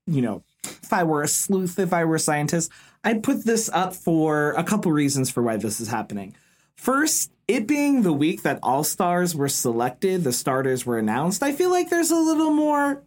you 0.06 0.22
know, 0.22 0.42
if 0.64 0.92
I 0.92 1.02
were 1.04 1.22
a 1.22 1.28
sleuth, 1.28 1.78
if 1.78 1.92
I 1.92 2.04
were 2.04 2.16
a 2.16 2.20
scientist, 2.20 2.72
I'd 3.04 3.22
put 3.22 3.44
this 3.44 3.68
up 3.72 3.94
for 3.94 4.52
a 4.52 4.64
couple 4.64 4.92
reasons 4.92 5.30
for 5.30 5.42
why 5.42 5.56
this 5.56 5.80
is 5.80 5.88
happening. 5.88 6.34
First, 6.82 7.30
it 7.46 7.68
being 7.68 8.02
the 8.02 8.12
week 8.12 8.42
that 8.42 8.58
all 8.60 8.82
stars 8.82 9.36
were 9.36 9.48
selected, 9.48 10.24
the 10.24 10.32
starters 10.32 10.84
were 10.84 10.98
announced, 10.98 11.40
I 11.40 11.52
feel 11.52 11.70
like 11.70 11.90
there's 11.90 12.10
a 12.10 12.16
little 12.16 12.52
more. 12.52 13.04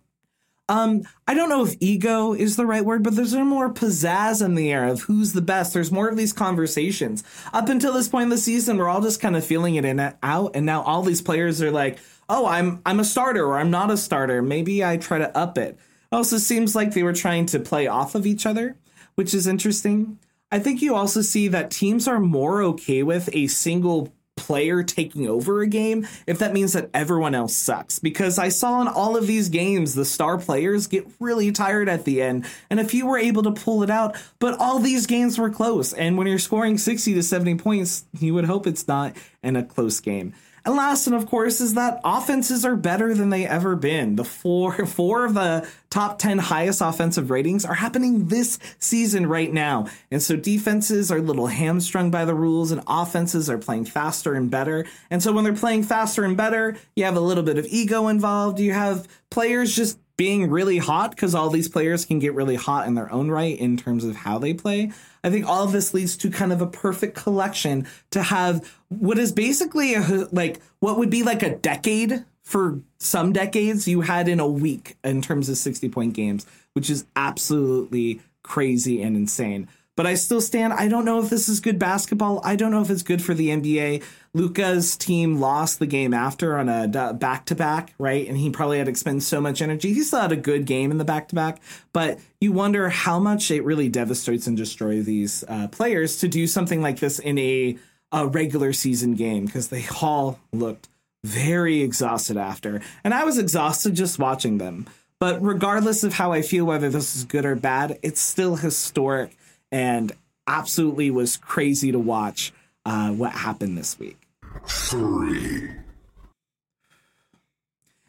Um, 0.69 1.04
I 1.27 1.33
don't 1.33 1.50
know 1.50 1.66
if 1.66 1.75
ego 1.81 2.31
is 2.31 2.56
the 2.56 2.66
right 2.66 2.86
word, 2.86 3.04
but 3.04 3.18
there's 3.18 3.33
a 3.33 3.44
more 3.44 3.74
pizzazz 3.74 4.42
in 4.42 4.56
the 4.56 4.72
air 4.72 4.88
of 4.88 5.01
who's 5.01 5.33
the 5.33 5.42
best. 5.42 5.74
There's 5.74 5.92
more 5.92 6.07
of 6.07 6.16
these 6.16 6.31
conversations. 6.31 7.25
Up 7.51 7.68
until 7.68 7.92
this 7.92 8.07
point 8.07 8.24
in 8.24 8.30
the 8.30 8.38
season, 8.38 8.77
we're 8.77 8.88
all 8.88 9.01
just 9.01 9.19
kind 9.19 9.36
of 9.36 9.45
feeling 9.45 9.75
it 9.75 9.83
in 9.83 10.00
and 10.00 10.16
out, 10.24 10.56
and 10.56 10.66
now 10.66 10.81
all 10.83 11.01
these 11.01 11.22
players 11.22 11.62
are 11.62 11.69
like, 11.69 12.00
"Oh, 12.30 12.45
I'm 12.45 12.81
I'm 12.86 13.01
a 13.01 13.04
starter, 13.04 13.44
or 13.45 13.57
I'm 13.57 13.72
not 13.72 13.92
a 13.92 13.98
starter. 13.98 14.42
Maybe 14.42 14.86
I 14.86 14.95
try 14.95 15.18
to 15.18 15.38
up 15.38 15.57
it." 15.57 15.77
Also, 16.13 16.38
seems 16.38 16.77
like 16.77 16.94
they 16.94 17.04
were 17.04 17.12
trying 17.12 17.45
to 17.48 17.60
play 17.60 17.88
off 17.88 18.16
of 18.16 18.25
each 18.25 18.45
other, 18.45 18.77
which 19.16 19.33
is 19.33 19.48
interesting. 19.48 20.18
I 20.52 20.60
think 20.60 20.82
you 20.82 20.96
also 20.96 21.22
see 21.22 21.48
that 21.50 21.72
teams 21.72 22.08
are 22.08 22.20
more 22.20 22.62
okay 22.64 23.04
with 23.04 23.30
a 23.34 23.48
single 23.48 24.14
player 24.38 24.84
taking 24.84 25.28
over 25.28 25.62
a 25.62 25.68
game 25.68 26.08
if 26.28 26.40
that 26.40 26.54
means 26.54 26.74
that 26.74 26.90
everyone 26.94 27.34
else 27.34 27.56
sucks. 27.56 28.00
Because 28.00 28.38
I 28.38 28.50
saw 28.50 28.82
in 28.82 28.88
all 28.88 29.18
of 29.18 29.28
these 29.28 29.50
games, 29.50 29.96
the 29.96 30.06
star 30.06 30.38
players 30.38 30.88
get 30.88 31.08
really 31.20 31.52
tired 31.52 31.90
at 31.90 32.06
the 32.06 32.22
end. 32.22 32.46
And 32.70 32.80
if 32.80 32.94
you 32.94 33.08
were 33.08 33.18
able 33.18 33.44
to 33.44 33.52
pull 33.52 33.84
it 33.84 33.90
out, 33.90 34.18
but 34.40 34.60
all 34.60 34.80
these 34.80 35.08
games 35.08 35.38
were 35.38 35.50
close. 35.50 35.94
And 35.94 36.18
when 36.18 36.28
you're 36.28 36.40
scoring 36.40 36.78
60 36.78 37.14
to 37.16 37.24
70 37.24 37.56
points, 37.56 38.06
you 38.20 38.34
would 38.34 38.46
hope 38.46 38.68
it's 38.68 38.88
not 38.88 39.16
in 39.42 39.56
a 39.56 39.64
close 39.64 40.00
game. 40.00 40.34
And 40.66 40.76
last, 40.76 41.06
and 41.06 41.16
of 41.16 41.28
course, 41.28 41.62
is 41.62 41.75
that 41.75 42.01
offenses 42.04 42.66
are 42.66 42.75
better 42.75 43.13
than 43.13 43.30
they 43.30 43.46
ever 43.46 43.75
been. 43.75 44.16
The 44.16 44.24
four 44.24 44.86
four 44.86 45.25
of 45.25 45.36
the 45.36 45.68
top 45.92 46.18
10 46.20 46.39
highest 46.39 46.82
offensive 46.82 47.30
ratings 47.30 47.63
are 47.63 47.75
happening 47.75 48.28
this 48.28 48.60
season 48.80 49.28
right 49.28 49.54
now. 49.54 49.88
And 50.12 50.22
so 50.22 50.36
defenses 50.36 51.12
are 51.12 51.18
a 51.20 51.22
little 51.22 51.48
hamstrung 51.48 52.12
by 52.12 52.25
the 52.25 52.34
rules 52.34 52.72
and 52.72 52.82
offenses 52.88 53.50
are 53.50 53.58
playing 53.58 53.86
faster 53.86 54.34
and 54.34 54.50
better. 54.51 54.86
And 55.10 55.22
so 55.22 55.32
when 55.32 55.44
they're 55.44 55.54
playing 55.54 55.84
faster 55.84 56.25
and 56.25 56.36
better, 56.36 56.75
you 56.96 57.06
have 57.06 57.16
a 57.16 57.22
little 57.22 57.44
bit 57.44 57.58
of 57.58 57.66
ego 57.68 58.08
involved. 58.08 58.60
You 58.60 58.74
have 58.74 59.08
players 59.30 59.75
just 59.75 60.00
being 60.17 60.50
really 60.50 60.77
hot 60.77 61.12
because 61.12 61.36
all 61.36 61.50
these 61.50 61.67
players 61.67 62.05
can 62.05 62.19
get 62.19 62.34
really 62.34 62.55
hot 62.55 62.88
in 62.88 62.95
their 62.95 63.12
own 63.12 63.29
right 63.29 63.57
in 63.57 63.75
terms 63.75 64.03
of 64.03 64.15
how 64.15 64.38
they 64.38 64.53
play. 64.53 64.91
I 65.24 65.29
think 65.29 65.45
all 65.45 65.63
of 65.63 65.72
this 65.72 65.93
leads 65.93 66.15
to 66.17 66.29
kind 66.29 66.53
of 66.53 66.62
a 66.62 66.67
perfect 66.67 67.15
collection 67.15 67.88
to 68.12 68.24
have 68.24 68.72
what 68.89 69.19
is 69.19 69.31
basically 69.31 69.95
a, 69.95 70.27
like 70.31 70.62
what 70.79 70.98
would 70.98 71.10
be 71.10 71.24
like 71.24 71.43
a 71.43 71.55
decade 71.55 72.24
for 72.43 72.79
some 73.00 73.34
decades 73.34 73.88
you 73.88 74.01
had 74.01 74.27
in 74.29 74.39
a 74.39 74.48
week 74.48 74.98
in 75.03 75.22
terms 75.22 75.50
of 75.50 75.57
60 75.57 75.89
point 75.89 76.13
games, 76.13 76.45
which 76.74 76.89
is 76.89 77.05
absolutely 77.15 78.22
crazy 78.43 79.01
and 79.01 79.17
insane. 79.17 79.67
But 79.96 80.06
I 80.06 80.16
still 80.16 80.42
stand. 80.42 80.74
I 80.74 80.90
don't 80.90 81.06
know 81.06 81.22
if 81.22 81.30
this 81.30 81.48
is 81.48 81.62
good 81.62 81.80
basketball. 81.80 82.42
I 82.44 82.58
don't 82.58 82.72
know 82.72 82.82
if 82.82 82.90
it's 82.90 83.04
good 83.04 83.22
for 83.22 83.34
the 83.34 83.50
NBA. 83.50 84.04
Luka's 84.34 84.98
team 84.98 85.40
lost 85.40 85.80
the 85.80 85.86
game 85.86 86.14
after 86.14 86.58
on 86.58 86.68
a 86.68 87.14
back 87.14 87.46
to 87.46 87.56
back, 87.56 87.94
right? 87.98 88.28
And 88.28 88.38
he 88.38 88.50
probably 88.50 88.78
had 88.78 88.88
to 88.88 88.92
expend 88.92 89.24
so 89.24 89.40
much 89.40 89.62
energy. 89.62 89.94
He 89.94 90.02
still 90.02 90.20
had 90.20 90.34
a 90.34 90.38
good 90.38 90.66
game 90.66 90.92
in 90.92 90.98
the 90.98 91.06
back 91.06 91.30
to 91.30 91.36
back, 91.36 91.62
but 91.94 92.20
you 92.42 92.52
wonder 92.52 92.90
how 92.90 93.20
much 93.20 93.50
it 93.50 93.64
really 93.64 93.88
devastates 93.88 94.48
and 94.48 94.58
destroys 94.58 95.06
these 95.06 95.46
uh, 95.48 95.70
players 95.70 96.18
to 96.18 96.28
do 96.28 96.48
something 96.48 96.82
like 96.82 97.00
this 97.00 97.18
in 97.18 97.38
a, 97.38 97.78
a 98.12 98.28
regular 98.28 98.74
season 98.74 99.14
game 99.14 99.46
because 99.46 99.70
they 99.70 99.86
all 100.02 100.40
looked 100.52 100.90
very 101.24 101.82
exhausted 101.82 102.36
after. 102.36 102.82
And 103.06 103.14
I 103.14 103.24
was 103.24 103.38
exhausted 103.38 103.96
just 103.96 104.20
watching 104.20 104.58
them. 104.58 104.88
But 105.20 105.42
regardless 105.42 106.04
of 106.04 106.14
how 106.14 106.34
I 106.34 106.42
feel, 106.42 106.66
whether 106.66 106.90
this 106.90 107.16
is 107.16 107.24
good 107.24 107.46
or 107.46 107.56
bad, 107.56 107.98
it's 108.04 108.20
still 108.20 108.58
historic 108.58 109.38
and 109.75 110.13
absolutely 110.48 111.12
was 111.12 111.36
crazy 111.36 111.91
to 111.91 112.00
watch 112.00 112.53
uh, 112.86 113.10
what 113.10 113.34
happened 113.34 113.77
this 113.77 114.00
week. 114.00 114.17
Three. 114.65 115.70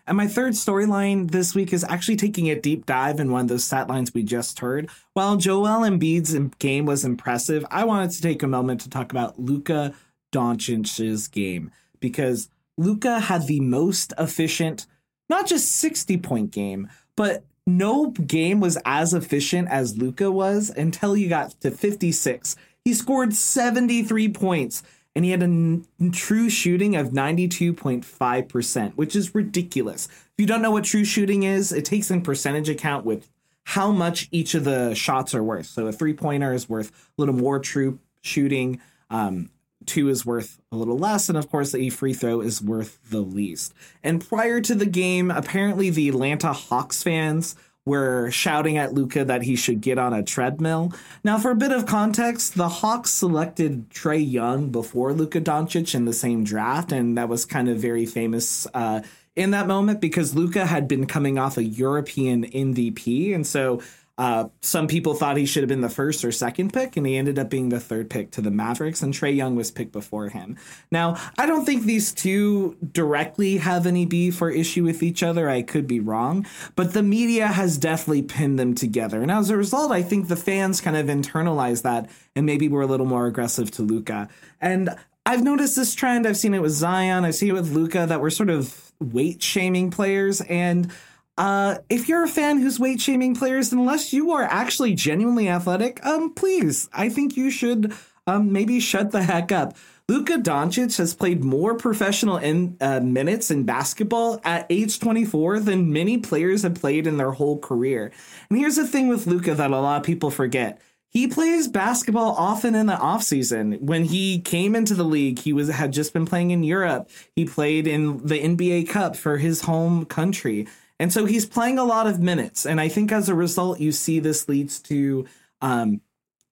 And 0.06 0.16
my 0.16 0.28
third 0.28 0.52
storyline 0.52 1.32
this 1.32 1.56
week 1.56 1.72
is 1.72 1.82
actually 1.82 2.14
taking 2.14 2.48
a 2.48 2.54
deep 2.54 2.86
dive 2.86 3.18
in 3.18 3.32
one 3.32 3.40
of 3.40 3.48
those 3.48 3.64
stat 3.64 3.88
lines 3.88 4.14
we 4.14 4.22
just 4.22 4.60
heard. 4.60 4.88
While 5.14 5.38
Joel 5.38 5.80
Embiid's 5.80 6.38
game 6.60 6.86
was 6.86 7.04
impressive, 7.04 7.66
I 7.68 7.82
wanted 7.82 8.12
to 8.12 8.22
take 8.22 8.44
a 8.44 8.46
moment 8.46 8.82
to 8.82 8.88
talk 8.88 9.10
about 9.10 9.40
Luka 9.40 9.92
Doncic's 10.30 11.26
game 11.26 11.72
because 11.98 12.48
Luka 12.78 13.18
had 13.18 13.48
the 13.48 13.58
most 13.58 14.12
efficient, 14.16 14.86
not 15.28 15.48
just 15.48 15.72
60 15.72 16.18
point 16.18 16.52
game, 16.52 16.88
but 17.16 17.42
no 17.66 18.10
game 18.10 18.60
was 18.60 18.78
as 18.84 19.12
efficient 19.12 19.68
as 19.68 19.98
Luka 19.98 20.30
was 20.30 20.70
until 20.70 21.14
he 21.14 21.28
got 21.28 21.50
to 21.60 21.70
56. 21.70 22.56
He 22.84 22.94
scored 22.94 23.34
73 23.34 24.28
points 24.28 24.82
and 25.16 25.24
he 25.24 25.30
had 25.32 25.40
a 25.40 25.46
n- 25.46 25.86
true 26.12 26.48
shooting 26.48 26.94
of 26.94 27.08
92.5%, 27.08 28.92
which 28.92 29.16
is 29.16 29.34
ridiculous. 29.34 30.06
If 30.06 30.34
you 30.38 30.46
don't 30.46 30.62
know 30.62 30.70
what 30.70 30.84
true 30.84 31.04
shooting 31.04 31.42
is, 31.42 31.72
it 31.72 31.84
takes 31.84 32.10
in 32.10 32.22
percentage 32.22 32.68
account 32.68 33.04
with 33.04 33.28
how 33.64 33.90
much 33.90 34.28
each 34.30 34.54
of 34.54 34.64
the 34.64 34.94
shots 34.94 35.34
are 35.34 35.42
worth. 35.42 35.66
So 35.66 35.88
a 35.88 35.92
three 35.92 36.12
pointer 36.12 36.52
is 36.52 36.68
worth 36.68 36.90
a 36.90 36.94
little 37.16 37.34
more 37.34 37.58
true 37.58 37.98
shooting. 38.20 38.80
Um, 39.10 39.50
two 39.86 40.08
is 40.08 40.26
worth 40.26 40.60
a 40.70 40.76
little 40.76 40.98
less, 40.98 41.28
and 41.28 41.38
of 41.38 41.50
course, 41.50 41.74
a 41.74 41.90
free 41.90 42.12
throw 42.12 42.40
is 42.40 42.62
worth 42.62 42.98
the 43.10 43.20
least. 43.20 43.72
And 44.02 44.26
prior 44.26 44.60
to 44.60 44.74
the 44.74 44.86
game, 44.86 45.30
apparently 45.30 45.90
the 45.90 46.08
Atlanta 46.08 46.52
Hawks 46.52 47.02
fans 47.02 47.56
were 47.86 48.30
shouting 48.32 48.76
at 48.76 48.92
Luka 48.92 49.24
that 49.24 49.42
he 49.42 49.54
should 49.54 49.80
get 49.80 49.96
on 49.96 50.12
a 50.12 50.22
treadmill. 50.22 50.92
Now, 51.22 51.38
for 51.38 51.52
a 51.52 51.56
bit 51.56 51.70
of 51.70 51.86
context, 51.86 52.56
the 52.56 52.68
Hawks 52.68 53.10
selected 53.10 53.88
Trae 53.90 54.30
Young 54.30 54.70
before 54.70 55.12
Luka 55.12 55.40
Doncic 55.40 55.94
in 55.94 56.04
the 56.04 56.12
same 56.12 56.42
draft, 56.42 56.90
and 56.90 57.16
that 57.16 57.28
was 57.28 57.44
kind 57.44 57.68
of 57.68 57.78
very 57.78 58.04
famous 58.04 58.66
uh, 58.74 59.02
in 59.36 59.52
that 59.52 59.68
moment 59.68 60.00
because 60.00 60.34
Luka 60.34 60.66
had 60.66 60.88
been 60.88 61.06
coming 61.06 61.38
off 61.38 61.56
a 61.56 61.64
European 61.64 62.44
MVP, 62.44 63.32
and 63.32 63.46
so 63.46 63.80
uh, 64.18 64.48
some 64.62 64.86
people 64.86 65.12
thought 65.12 65.36
he 65.36 65.44
should 65.44 65.62
have 65.62 65.68
been 65.68 65.82
the 65.82 65.90
first 65.90 66.24
or 66.24 66.32
second 66.32 66.72
pick, 66.72 66.96
and 66.96 67.06
he 67.06 67.16
ended 67.16 67.38
up 67.38 67.50
being 67.50 67.68
the 67.68 67.78
third 67.78 68.08
pick 68.08 68.30
to 68.30 68.40
the 68.40 68.50
Mavericks, 68.50 69.02
and 69.02 69.12
Trae 69.12 69.34
Young 69.34 69.56
was 69.56 69.70
picked 69.70 69.92
before 69.92 70.30
him. 70.30 70.56
Now, 70.90 71.16
I 71.36 71.44
don't 71.44 71.66
think 71.66 71.84
these 71.84 72.12
two 72.12 72.78
directly 72.92 73.58
have 73.58 73.86
any 73.86 74.06
beef 74.06 74.40
or 74.40 74.48
issue 74.48 74.84
with 74.84 75.02
each 75.02 75.22
other. 75.22 75.50
I 75.50 75.60
could 75.60 75.86
be 75.86 76.00
wrong, 76.00 76.46
but 76.76 76.94
the 76.94 77.02
media 77.02 77.48
has 77.48 77.76
definitely 77.76 78.22
pinned 78.22 78.58
them 78.58 78.74
together. 78.74 79.20
And 79.20 79.30
as 79.30 79.50
a 79.50 79.56
result, 79.56 79.92
I 79.92 80.02
think 80.02 80.28
the 80.28 80.36
fans 80.36 80.80
kind 80.80 80.96
of 80.96 81.06
internalized 81.06 81.82
that 81.82 82.10
and 82.34 82.46
maybe 82.46 82.68
were 82.68 82.82
a 82.82 82.86
little 82.86 83.06
more 83.06 83.26
aggressive 83.26 83.70
to 83.72 83.82
Luka. 83.82 84.28
And 84.62 84.90
I've 85.26 85.42
noticed 85.42 85.76
this 85.76 85.94
trend. 85.94 86.26
I've 86.26 86.36
seen 86.36 86.54
it 86.54 86.62
with 86.62 86.72
Zion, 86.72 87.24
I've 87.24 87.34
seen 87.34 87.50
it 87.50 87.54
with 87.54 87.72
Luka 87.72 88.06
that 88.06 88.20
we're 88.22 88.30
sort 88.30 88.48
of 88.48 88.92
weight 88.98 89.42
shaming 89.42 89.90
players. 89.90 90.40
And 90.42 90.90
uh, 91.38 91.78
if 91.88 92.08
you're 92.08 92.24
a 92.24 92.28
fan 92.28 92.58
who's 92.58 92.80
weight 92.80 93.00
shaming 93.00 93.34
players, 93.34 93.72
unless 93.72 94.12
you 94.12 94.32
are 94.32 94.44
actually 94.44 94.94
genuinely 94.94 95.48
athletic, 95.48 96.04
um, 96.04 96.32
please, 96.32 96.88
I 96.92 97.08
think 97.08 97.36
you 97.36 97.50
should 97.50 97.92
um 98.26 98.52
maybe 98.52 98.80
shut 98.80 99.12
the 99.12 99.22
heck 99.22 99.52
up. 99.52 99.76
Luka 100.08 100.34
Doncic 100.34 100.98
has 100.98 101.14
played 101.14 101.42
more 101.42 101.74
professional 101.74 102.36
in, 102.36 102.76
uh, 102.80 103.00
minutes 103.00 103.50
in 103.50 103.64
basketball 103.64 104.40
at 104.44 104.64
age 104.70 105.00
24 105.00 105.58
than 105.58 105.92
many 105.92 106.18
players 106.18 106.62
have 106.62 106.76
played 106.76 107.08
in 107.08 107.16
their 107.16 107.32
whole 107.32 107.58
career. 107.58 108.12
And 108.48 108.56
here's 108.56 108.76
the 108.76 108.86
thing 108.86 109.08
with 109.08 109.26
Luka 109.26 109.54
that 109.54 109.70
a 109.72 109.80
lot 109.80 109.98
of 109.98 110.06
people 110.06 110.30
forget. 110.30 110.80
He 111.10 111.26
plays 111.26 111.66
basketball 111.66 112.32
often 112.32 112.76
in 112.76 112.86
the 112.86 112.94
offseason. 112.94 113.80
When 113.80 114.04
he 114.04 114.38
came 114.38 114.76
into 114.76 114.94
the 114.94 115.02
league, 115.02 115.40
he 115.40 115.52
was 115.52 115.68
had 115.70 115.92
just 115.92 116.12
been 116.12 116.26
playing 116.26 116.52
in 116.52 116.62
Europe. 116.62 117.10
He 117.34 117.44
played 117.44 117.88
in 117.88 118.24
the 118.24 118.40
NBA 118.40 118.88
Cup 118.88 119.16
for 119.16 119.38
his 119.38 119.62
home 119.62 120.04
country. 120.04 120.68
And 120.98 121.12
so 121.12 121.26
he's 121.26 121.46
playing 121.46 121.78
a 121.78 121.84
lot 121.84 122.06
of 122.06 122.20
minutes. 122.20 122.64
And 122.64 122.80
I 122.80 122.88
think 122.88 123.12
as 123.12 123.28
a 123.28 123.34
result, 123.34 123.80
you 123.80 123.92
see 123.92 124.18
this 124.18 124.48
leads 124.48 124.80
to 124.80 125.26
um, 125.60 126.00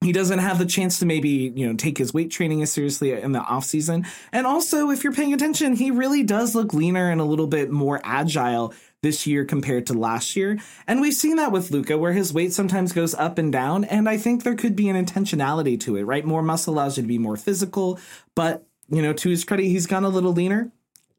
he 0.05 0.13
doesn't 0.13 0.39
have 0.39 0.59
the 0.59 0.67
chance 0.67 0.99
to 0.99 1.07
maybe 1.07 1.53
you 1.55 1.67
know 1.67 1.75
take 1.75 1.99
his 1.99 2.13
weight 2.13 2.31
training 2.31 2.63
as 2.63 2.71
seriously 2.71 3.13
in 3.13 3.33
the 3.33 3.41
off 3.41 3.65
season. 3.65 4.07
And 4.33 4.47
also 4.47 4.91
if 4.91 5.03
you're 5.03 5.13
paying 5.13 5.33
attention 5.33 5.75
he 5.75 5.91
really 5.91 6.23
does 6.23 6.55
look 6.55 6.75
leaner 6.75 7.11
and 7.11 7.21
a 7.21 7.25
little 7.25 7.47
bit 7.47 7.71
more 7.71 8.01
agile 8.05 8.75
this 9.03 9.27
year 9.27 9.45
compared 9.45 9.87
to 9.87 9.95
last 9.95 10.37
year. 10.37 10.59
And 10.87 11.01
we've 11.01 11.15
seen 11.15 11.37
that 11.37 11.53
with 11.53 11.71
Luka 11.71 11.99
where 11.99 12.13
his 12.13 12.33
weight 12.33 12.53
sometimes 12.53 12.93
goes 12.93 13.15
up 13.15 13.39
and 13.39 13.51
down 13.51 13.85
and 13.85 14.09
I 14.09 14.19
think 14.19 14.43
there 14.43 14.57
could 14.57 14.77
be 14.77 14.89
an 14.89 15.03
intentionality 15.03 15.81
to 15.81 15.97
it 15.97 16.05
right? 16.05 16.25
More 16.25 16.43
muscle 16.43 16.75
allows 16.75 16.97
you 16.97 17.03
to 17.03 17.09
be 17.09 17.19
more 17.19 17.37
physical 17.37 17.99
but 18.35 18.67
you 18.91 19.03
know 19.03 19.15
to 19.15 19.31
his 19.31 19.45
credit 19.45 19.65
he's 19.65 19.87
gone 19.87 20.05
a 20.05 20.09
little 20.09 20.33
leaner. 20.33 20.71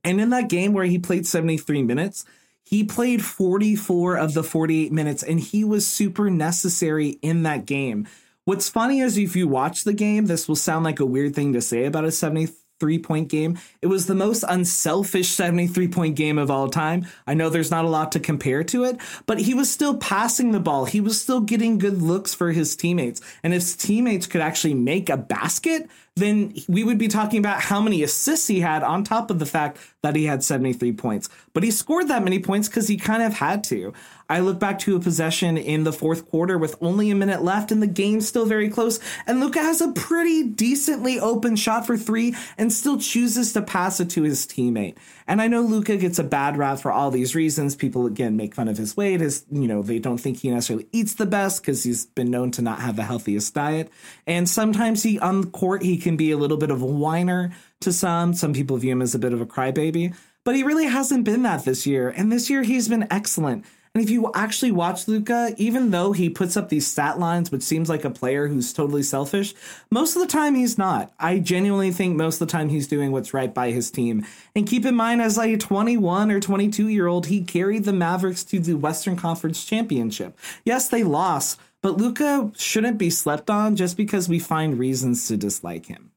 And 0.03 0.21
in 0.21 0.29
that 0.29 0.49
game 0.49 0.73
where 0.73 0.85
he 0.85 0.99
played 0.99 1.25
73 1.25 1.81
minutes 1.81 2.25
he 2.65 2.83
played 2.83 3.23
44 3.23 4.17
of 4.17 4.33
the 4.33 4.43
48 4.43 4.91
minutes 4.91 5.23
and 5.23 5.39
he 5.39 5.63
was 5.63 5.87
super 5.87 6.29
necessary 6.29 7.19
in 7.21 7.43
that 7.43 7.65
game 7.65 8.07
What's 8.45 8.69
funny 8.69 8.99
is 8.99 9.17
if 9.17 9.35
you 9.35 9.47
watch 9.47 9.85
the 9.85 9.93
game, 9.93 10.27
this 10.27 10.47
will 10.47 10.55
sound 10.55 10.85
like 10.85 10.99
a 10.99 11.05
weird 11.05 11.33
thing 11.33 11.53
to 11.53 11.61
say 11.61 11.85
about 11.85 12.05
a 12.05 12.11
73 12.11 12.99
point 12.99 13.27
game. 13.27 13.57
It 13.81 13.87
was 13.87 14.05
the 14.05 14.13
most 14.13 14.43
unselfish 14.47 15.29
73 15.29 15.87
point 15.87 16.15
game 16.15 16.37
of 16.37 16.51
all 16.51 16.69
time. 16.69 17.07
I 17.25 17.33
know 17.33 17.49
there's 17.49 17.71
not 17.71 17.85
a 17.85 17.89
lot 17.89 18.11
to 18.11 18.19
compare 18.19 18.63
to 18.65 18.83
it, 18.83 18.97
but 19.25 19.39
he 19.39 19.55
was 19.55 19.71
still 19.71 19.97
passing 19.97 20.51
the 20.51 20.59
ball. 20.59 20.85
He 20.85 21.01
was 21.01 21.19
still 21.19 21.41
getting 21.41 21.79
good 21.79 22.03
looks 22.03 22.35
for 22.35 22.51
his 22.51 22.75
teammates. 22.75 23.19
And 23.41 23.51
if 23.51 23.63
his 23.63 23.75
teammates 23.75 24.27
could 24.27 24.41
actually 24.41 24.75
make 24.75 25.09
a 25.09 25.17
basket, 25.17 25.89
then 26.17 26.53
we 26.69 26.85
would 26.85 26.97
be 26.97 27.09
talking 27.09 27.39
about 27.39 27.59
how 27.59 27.81
many 27.81 28.01
assists 28.01 28.47
he 28.47 28.61
had 28.61 28.83
on 28.83 29.03
top 29.03 29.29
of 29.29 29.37
the 29.37 29.45
fact 29.45 29.77
that 30.01 30.15
he 30.15 30.23
had 30.23 30.41
73 30.41 30.93
points. 30.93 31.27
But 31.51 31.63
he 31.63 31.71
scored 31.71 32.07
that 32.07 32.23
many 32.23 32.39
points 32.39 32.69
because 32.69 32.87
he 32.87 32.95
kind 32.95 33.21
of 33.21 33.33
had 33.33 33.65
to. 33.65 33.91
I 34.29 34.39
look 34.39 34.57
back 34.57 34.79
to 34.79 34.95
a 34.95 34.99
possession 35.01 35.57
in 35.57 35.83
the 35.83 35.91
fourth 35.91 36.29
quarter 36.29 36.57
with 36.57 36.77
only 36.79 37.11
a 37.11 37.15
minute 37.15 37.43
left 37.43 37.69
and 37.69 37.81
the 37.81 37.87
game's 37.87 38.29
still 38.29 38.45
very 38.45 38.69
close. 38.69 38.97
And 39.27 39.41
Luka 39.41 39.59
has 39.59 39.81
a 39.81 39.91
pretty 39.91 40.43
decently 40.43 41.19
open 41.19 41.57
shot 41.57 41.85
for 41.85 41.97
three 41.97 42.33
and 42.57 42.71
still 42.71 42.97
chooses 42.97 43.51
to 43.51 43.61
pass 43.61 43.99
it 43.99 44.09
to 44.11 44.23
his 44.23 44.47
teammate. 44.47 44.95
And 45.27 45.41
I 45.41 45.47
know 45.47 45.61
Luka 45.61 45.97
gets 45.97 46.19
a 46.19 46.23
bad 46.23 46.57
rap 46.57 46.79
for 46.79 46.91
all 46.91 47.09
these 47.09 47.33
reasons. 47.33 47.75
People 47.75 48.05
again 48.05 48.37
make 48.37 48.53
fun 48.53 48.67
of 48.67 48.77
his 48.77 48.95
weight. 48.95 49.21
His, 49.21 49.45
you 49.51 49.67
know, 49.67 49.81
they 49.81 49.97
don't 49.97 50.19
think 50.19 50.37
he 50.37 50.49
necessarily 50.49 50.87
eats 50.91 51.15
the 51.15 51.25
best 51.25 51.61
because 51.61 51.83
he's 51.83 52.05
been 52.05 52.29
known 52.29 52.51
to 52.51 52.61
not 52.61 52.79
have 52.79 52.95
the 52.95 53.03
healthiest 53.03 53.53
diet. 53.53 53.91
And 54.27 54.47
sometimes 54.47 55.01
he 55.01 55.19
on 55.19 55.51
court 55.51 55.81
he 55.81 55.97
can 55.97 56.15
be 56.15 56.31
a 56.31 56.37
little 56.37 56.57
bit 56.57 56.69
of 56.69 56.81
a 56.81 56.85
whiner 56.85 57.53
to 57.81 57.91
some. 57.91 58.33
Some 58.33 58.53
people 58.53 58.77
view 58.77 58.91
him 58.91 59.01
as 59.01 59.15
a 59.15 59.19
bit 59.19 59.33
of 59.33 59.41
a 59.41 59.45
crybaby. 59.45 60.15
But 60.43 60.55
he 60.55 60.63
really 60.63 60.85
hasn't 60.85 61.23
been 61.23 61.41
that 61.41 61.65
this 61.65 61.87
year. 61.87 62.09
And 62.09 62.31
this 62.31 62.49
year 62.49 62.61
he's 62.61 62.87
been 62.87 63.07
excellent. 63.09 63.65
And 63.95 64.03
if 64.03 64.09
you 64.09 64.29
actually 64.33 64.73
watch 64.73 65.07
Luka, 65.07 65.55
even 65.57 65.91
though 65.91 66.11
he 66.11 66.29
puts 66.29 66.57
up 66.57 66.67
these 66.67 66.85
stat 66.85 67.17
lines, 67.17 67.49
which 67.49 67.63
seems 67.63 67.87
like 67.87 68.03
a 68.03 68.09
player 68.09 68.49
who's 68.49 68.73
totally 68.73 69.03
selfish, 69.03 69.55
most 69.89 70.17
of 70.17 70.21
the 70.21 70.27
time 70.27 70.53
he's 70.53 70.77
not. 70.77 71.13
I 71.17 71.39
genuinely 71.39 71.91
think 71.93 72.17
most 72.17 72.41
of 72.41 72.47
the 72.49 72.51
time 72.51 72.67
he's 72.67 72.89
doing 72.89 73.13
what's 73.13 73.33
right 73.33 73.53
by 73.53 73.71
his 73.71 73.89
team. 73.89 74.25
And 74.53 74.67
keep 74.67 74.85
in 74.85 74.95
mind, 74.95 75.21
as 75.21 75.37
a 75.37 75.55
21 75.55 76.29
or 76.29 76.41
22 76.41 76.89
year 76.89 77.07
old, 77.07 77.27
he 77.27 77.41
carried 77.41 77.85
the 77.85 77.93
Mavericks 77.93 78.43
to 78.43 78.59
the 78.59 78.73
Western 78.73 79.15
Conference 79.15 79.63
Championship. 79.63 80.37
Yes, 80.65 80.89
they 80.89 81.05
lost, 81.05 81.57
but 81.81 81.95
Luka 81.95 82.51
shouldn't 82.57 82.97
be 82.97 83.09
slept 83.09 83.49
on 83.49 83.77
just 83.77 83.95
because 83.95 84.27
we 84.27 84.39
find 84.39 84.77
reasons 84.77 85.25
to 85.29 85.37
dislike 85.37 85.85
him. 85.85 86.11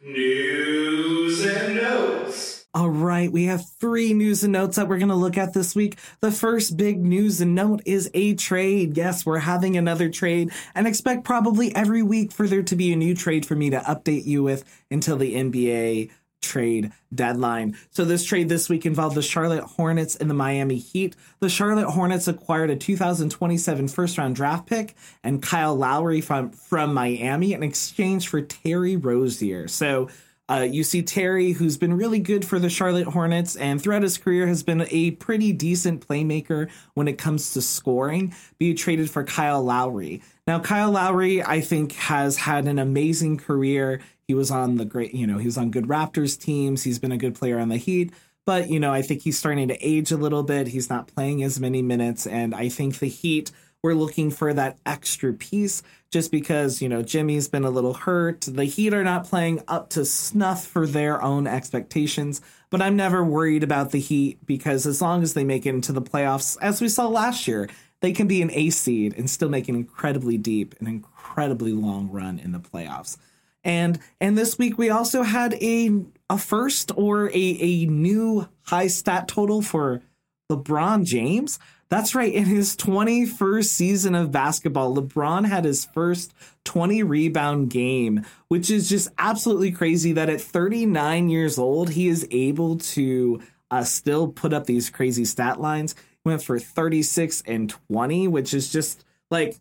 News 0.00 1.44
and 1.44 1.76
notes. 1.76 2.57
All 2.74 2.90
right, 2.90 3.32
we 3.32 3.44
have 3.46 3.66
three 3.80 4.12
news 4.12 4.44
and 4.44 4.52
notes 4.52 4.76
that 4.76 4.88
we're 4.88 4.98
going 4.98 5.08
to 5.08 5.14
look 5.14 5.38
at 5.38 5.54
this 5.54 5.74
week. 5.74 5.98
The 6.20 6.30
first 6.30 6.76
big 6.76 6.98
news 6.98 7.40
and 7.40 7.54
note 7.54 7.80
is 7.86 8.10
a 8.12 8.34
trade. 8.34 8.94
Yes, 8.94 9.24
we're 9.24 9.38
having 9.38 9.78
another 9.78 10.10
trade 10.10 10.52
and 10.74 10.86
expect 10.86 11.24
probably 11.24 11.74
every 11.74 12.02
week 12.02 12.30
for 12.30 12.46
there 12.46 12.62
to 12.62 12.76
be 12.76 12.92
a 12.92 12.96
new 12.96 13.14
trade 13.14 13.46
for 13.46 13.56
me 13.56 13.70
to 13.70 13.78
update 13.80 14.26
you 14.26 14.42
with 14.42 14.64
until 14.90 15.16
the 15.16 15.34
NBA 15.34 16.10
trade 16.42 16.92
deadline. 17.14 17.76
So 17.90 18.04
this 18.04 18.24
trade 18.24 18.50
this 18.50 18.68
week 18.68 18.84
involved 18.84 19.16
the 19.16 19.22
Charlotte 19.22 19.64
Hornets 19.64 20.16
and 20.16 20.28
the 20.28 20.34
Miami 20.34 20.76
Heat. 20.76 21.16
The 21.40 21.48
Charlotte 21.48 21.90
Hornets 21.90 22.28
acquired 22.28 22.70
a 22.70 22.76
2027 22.76 23.88
first 23.88 24.18
round 24.18 24.36
draft 24.36 24.66
pick 24.66 24.94
and 25.24 25.42
Kyle 25.42 25.74
Lowry 25.74 26.20
from 26.20 26.50
from 26.50 26.92
Miami 26.92 27.54
in 27.54 27.62
exchange 27.62 28.28
for 28.28 28.42
Terry 28.42 28.96
Rozier. 28.96 29.68
So 29.68 30.10
uh, 30.50 30.66
you 30.70 30.82
see 30.82 31.02
Terry, 31.02 31.52
who's 31.52 31.76
been 31.76 31.94
really 31.94 32.20
good 32.20 32.44
for 32.44 32.58
the 32.58 32.70
Charlotte 32.70 33.06
Hornets 33.06 33.54
and 33.56 33.82
throughout 33.82 34.02
his 34.02 34.16
career 34.16 34.46
has 34.46 34.62
been 34.62 34.86
a 34.90 35.10
pretty 35.12 35.52
decent 35.52 36.06
playmaker 36.06 36.70
when 36.94 37.06
it 37.06 37.18
comes 37.18 37.52
to 37.52 37.60
scoring, 37.60 38.34
be 38.58 38.72
traded 38.72 39.10
for 39.10 39.24
Kyle 39.24 39.62
Lowry. 39.62 40.22
Now, 40.46 40.58
Kyle 40.58 40.90
Lowry, 40.90 41.42
I 41.42 41.60
think, 41.60 41.92
has 41.92 42.38
had 42.38 42.66
an 42.66 42.78
amazing 42.78 43.36
career. 43.36 44.00
He 44.26 44.32
was 44.32 44.50
on 44.50 44.76
the 44.76 44.86
great, 44.86 45.14
you 45.14 45.26
know, 45.26 45.36
he 45.36 45.46
was 45.46 45.58
on 45.58 45.70
good 45.70 45.86
Raptors 45.86 46.40
teams. 46.40 46.82
He's 46.82 46.98
been 46.98 47.12
a 47.12 47.18
good 47.18 47.34
player 47.34 47.58
on 47.58 47.68
the 47.68 47.76
Heat. 47.76 48.12
But, 48.46 48.70
you 48.70 48.80
know, 48.80 48.90
I 48.90 49.02
think 49.02 49.20
he's 49.20 49.38
starting 49.38 49.68
to 49.68 49.86
age 49.86 50.10
a 50.10 50.16
little 50.16 50.42
bit. 50.42 50.68
He's 50.68 50.88
not 50.88 51.08
playing 51.14 51.42
as 51.42 51.60
many 51.60 51.82
minutes. 51.82 52.26
And 52.26 52.54
I 52.54 52.70
think 52.70 52.98
the 52.98 53.08
Heat 53.08 53.50
we're 53.82 53.94
looking 53.94 54.30
for 54.30 54.52
that 54.52 54.78
extra 54.84 55.32
piece 55.32 55.82
just 56.10 56.32
because, 56.32 56.82
you 56.82 56.88
know, 56.88 57.02
Jimmy's 57.02 57.48
been 57.48 57.64
a 57.64 57.70
little 57.70 57.94
hurt. 57.94 58.40
The 58.42 58.64
Heat 58.64 58.92
are 58.94 59.04
not 59.04 59.24
playing 59.24 59.62
up 59.68 59.90
to 59.90 60.04
snuff 60.04 60.66
for 60.66 60.86
their 60.86 61.22
own 61.22 61.46
expectations, 61.46 62.40
but 62.70 62.82
I'm 62.82 62.96
never 62.96 63.22
worried 63.22 63.62
about 63.62 63.90
the 63.90 64.00
Heat 64.00 64.44
because 64.46 64.86
as 64.86 65.00
long 65.00 65.22
as 65.22 65.34
they 65.34 65.44
make 65.44 65.66
it 65.66 65.74
into 65.74 65.92
the 65.92 66.02
playoffs, 66.02 66.56
as 66.60 66.80
we 66.80 66.88
saw 66.88 67.06
last 67.06 67.46
year, 67.46 67.68
they 68.00 68.12
can 68.12 68.26
be 68.26 68.42
an 68.42 68.50
A 68.52 68.70
seed 68.70 69.14
and 69.16 69.28
still 69.28 69.48
make 69.48 69.68
an 69.68 69.74
incredibly 69.74 70.38
deep 70.38 70.74
and 70.78 70.88
incredibly 70.88 71.72
long 71.72 72.10
run 72.10 72.38
in 72.38 72.52
the 72.52 72.60
playoffs. 72.60 73.16
And 73.64 73.98
and 74.20 74.38
this 74.38 74.56
week 74.56 74.78
we 74.78 74.88
also 74.88 75.22
had 75.22 75.54
a 75.54 75.90
a 76.30 76.38
first 76.38 76.92
or 76.96 77.28
a, 77.30 77.32
a 77.34 77.86
new 77.86 78.48
high 78.62 78.86
stat 78.86 79.28
total 79.28 79.62
for 79.62 80.02
LeBron 80.50 81.04
James. 81.04 81.58
That's 81.90 82.14
right. 82.14 82.32
In 82.32 82.44
his 82.44 82.76
21st 82.76 83.64
season 83.64 84.14
of 84.14 84.30
basketball, 84.30 84.94
LeBron 84.94 85.46
had 85.46 85.64
his 85.64 85.86
first 85.86 86.34
20 86.64 87.02
rebound 87.02 87.70
game, 87.70 88.26
which 88.48 88.70
is 88.70 88.88
just 88.88 89.08
absolutely 89.16 89.72
crazy 89.72 90.12
that 90.12 90.28
at 90.28 90.40
39 90.40 91.30
years 91.30 91.58
old, 91.58 91.90
he 91.90 92.08
is 92.08 92.26
able 92.30 92.76
to 92.78 93.40
uh, 93.70 93.84
still 93.84 94.28
put 94.28 94.52
up 94.52 94.66
these 94.66 94.90
crazy 94.90 95.24
stat 95.24 95.60
lines. 95.60 95.94
He 96.24 96.28
went 96.28 96.42
for 96.42 96.58
36 96.58 97.42
and 97.46 97.70
20, 97.70 98.28
which 98.28 98.52
is 98.52 98.70
just 98.70 99.04
like 99.30 99.56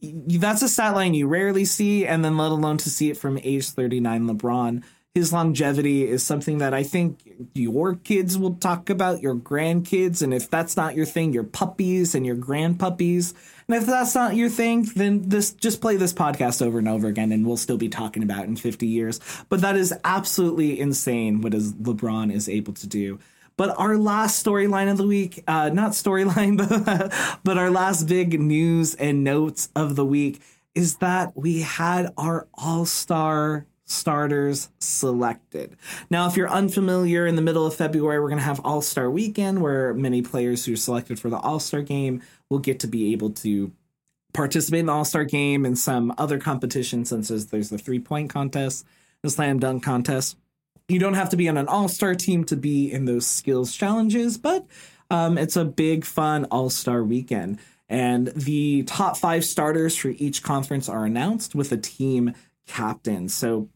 that's 0.00 0.62
a 0.62 0.68
stat 0.68 0.94
line 0.94 1.14
you 1.14 1.26
rarely 1.26 1.64
see, 1.64 2.06
and 2.06 2.24
then 2.24 2.36
let 2.36 2.52
alone 2.52 2.76
to 2.78 2.90
see 2.90 3.10
it 3.10 3.16
from 3.16 3.38
age 3.42 3.68
39 3.70 4.28
LeBron. 4.28 4.82
His 5.18 5.32
longevity 5.32 6.06
is 6.06 6.22
something 6.22 6.58
that 6.58 6.72
I 6.72 6.84
think 6.84 7.18
your 7.52 7.96
kids 7.96 8.38
will 8.38 8.54
talk 8.54 8.88
about, 8.88 9.20
your 9.20 9.34
grandkids, 9.34 10.22
and 10.22 10.32
if 10.32 10.48
that's 10.48 10.76
not 10.76 10.94
your 10.94 11.06
thing, 11.06 11.32
your 11.32 11.42
puppies 11.42 12.14
and 12.14 12.24
your 12.24 12.36
grandpuppies. 12.36 13.34
And 13.66 13.76
if 13.76 13.84
that's 13.84 14.14
not 14.14 14.36
your 14.36 14.48
thing, 14.48 14.84
then 14.94 15.28
this 15.28 15.50
just 15.50 15.80
play 15.80 15.96
this 15.96 16.12
podcast 16.12 16.64
over 16.64 16.78
and 16.78 16.88
over 16.88 17.08
again, 17.08 17.32
and 17.32 17.44
we'll 17.44 17.56
still 17.56 17.76
be 17.76 17.88
talking 17.88 18.22
about 18.22 18.44
in 18.44 18.54
50 18.54 18.86
years. 18.86 19.18
But 19.48 19.60
that 19.62 19.74
is 19.74 19.92
absolutely 20.04 20.78
insane 20.78 21.40
what 21.40 21.52
is 21.52 21.72
LeBron 21.72 22.32
is 22.32 22.48
able 22.48 22.74
to 22.74 22.86
do. 22.86 23.18
But 23.56 23.76
our 23.76 23.98
last 23.98 24.46
storyline 24.46 24.88
of 24.88 24.98
the 24.98 25.06
week, 25.06 25.42
uh, 25.48 25.70
not 25.70 25.90
storyline, 25.92 26.58
but, 26.86 27.40
but 27.42 27.58
our 27.58 27.70
last 27.70 28.04
big 28.04 28.40
news 28.40 28.94
and 28.94 29.24
notes 29.24 29.68
of 29.74 29.96
the 29.96 30.04
week 30.04 30.40
is 30.76 30.98
that 30.98 31.36
we 31.36 31.62
had 31.62 32.14
our 32.16 32.46
all 32.54 32.86
star 32.86 33.66
starters 33.88 34.68
selected. 34.78 35.76
Now, 36.10 36.28
if 36.28 36.36
you're 36.36 36.48
unfamiliar, 36.48 37.26
in 37.26 37.36
the 37.36 37.42
middle 37.42 37.66
of 37.66 37.74
February, 37.74 38.20
we're 38.20 38.28
going 38.28 38.38
to 38.38 38.44
have 38.44 38.60
All 38.64 38.82
Star 38.82 39.10
Weekend 39.10 39.62
where 39.62 39.94
many 39.94 40.22
players 40.22 40.64
who 40.64 40.74
are 40.74 40.76
selected 40.76 41.18
for 41.18 41.30
the 41.30 41.38
All 41.38 41.58
Star 41.58 41.82
game 41.82 42.22
will 42.50 42.58
get 42.58 42.80
to 42.80 42.86
be 42.86 43.12
able 43.12 43.30
to 43.30 43.72
participate 44.34 44.80
in 44.80 44.86
the 44.86 44.92
All 44.92 45.04
Star 45.04 45.24
game 45.24 45.64
and 45.64 45.78
some 45.78 46.14
other 46.18 46.38
competitions, 46.38 47.08
since 47.08 47.28
there's 47.28 47.70
the 47.70 47.78
three 47.78 47.98
point 47.98 48.30
contest, 48.30 48.86
the 49.22 49.30
slam 49.30 49.58
dunk 49.58 49.82
contest. 49.82 50.36
You 50.88 50.98
don't 50.98 51.14
have 51.14 51.30
to 51.30 51.36
be 51.36 51.48
on 51.48 51.58
an 51.58 51.68
all 51.68 51.88
star 51.88 52.14
team 52.14 52.44
to 52.44 52.56
be 52.56 52.90
in 52.90 53.04
those 53.04 53.26
skills 53.26 53.76
challenges, 53.76 54.38
but 54.38 54.66
um, 55.10 55.36
it's 55.36 55.56
a 55.56 55.64
big, 55.66 56.06
fun 56.06 56.46
all 56.46 56.70
star 56.70 57.02
weekend. 57.02 57.58
And 57.90 58.28
the 58.28 58.84
top 58.84 59.16
five 59.16 59.44
starters 59.44 59.96
for 59.96 60.08
each 60.08 60.42
conference 60.42 60.88
are 60.88 61.04
announced 61.04 61.54
with 61.54 61.72
a 61.72 61.76
team 61.76 62.34
captain. 62.66 63.28
So 63.28 63.68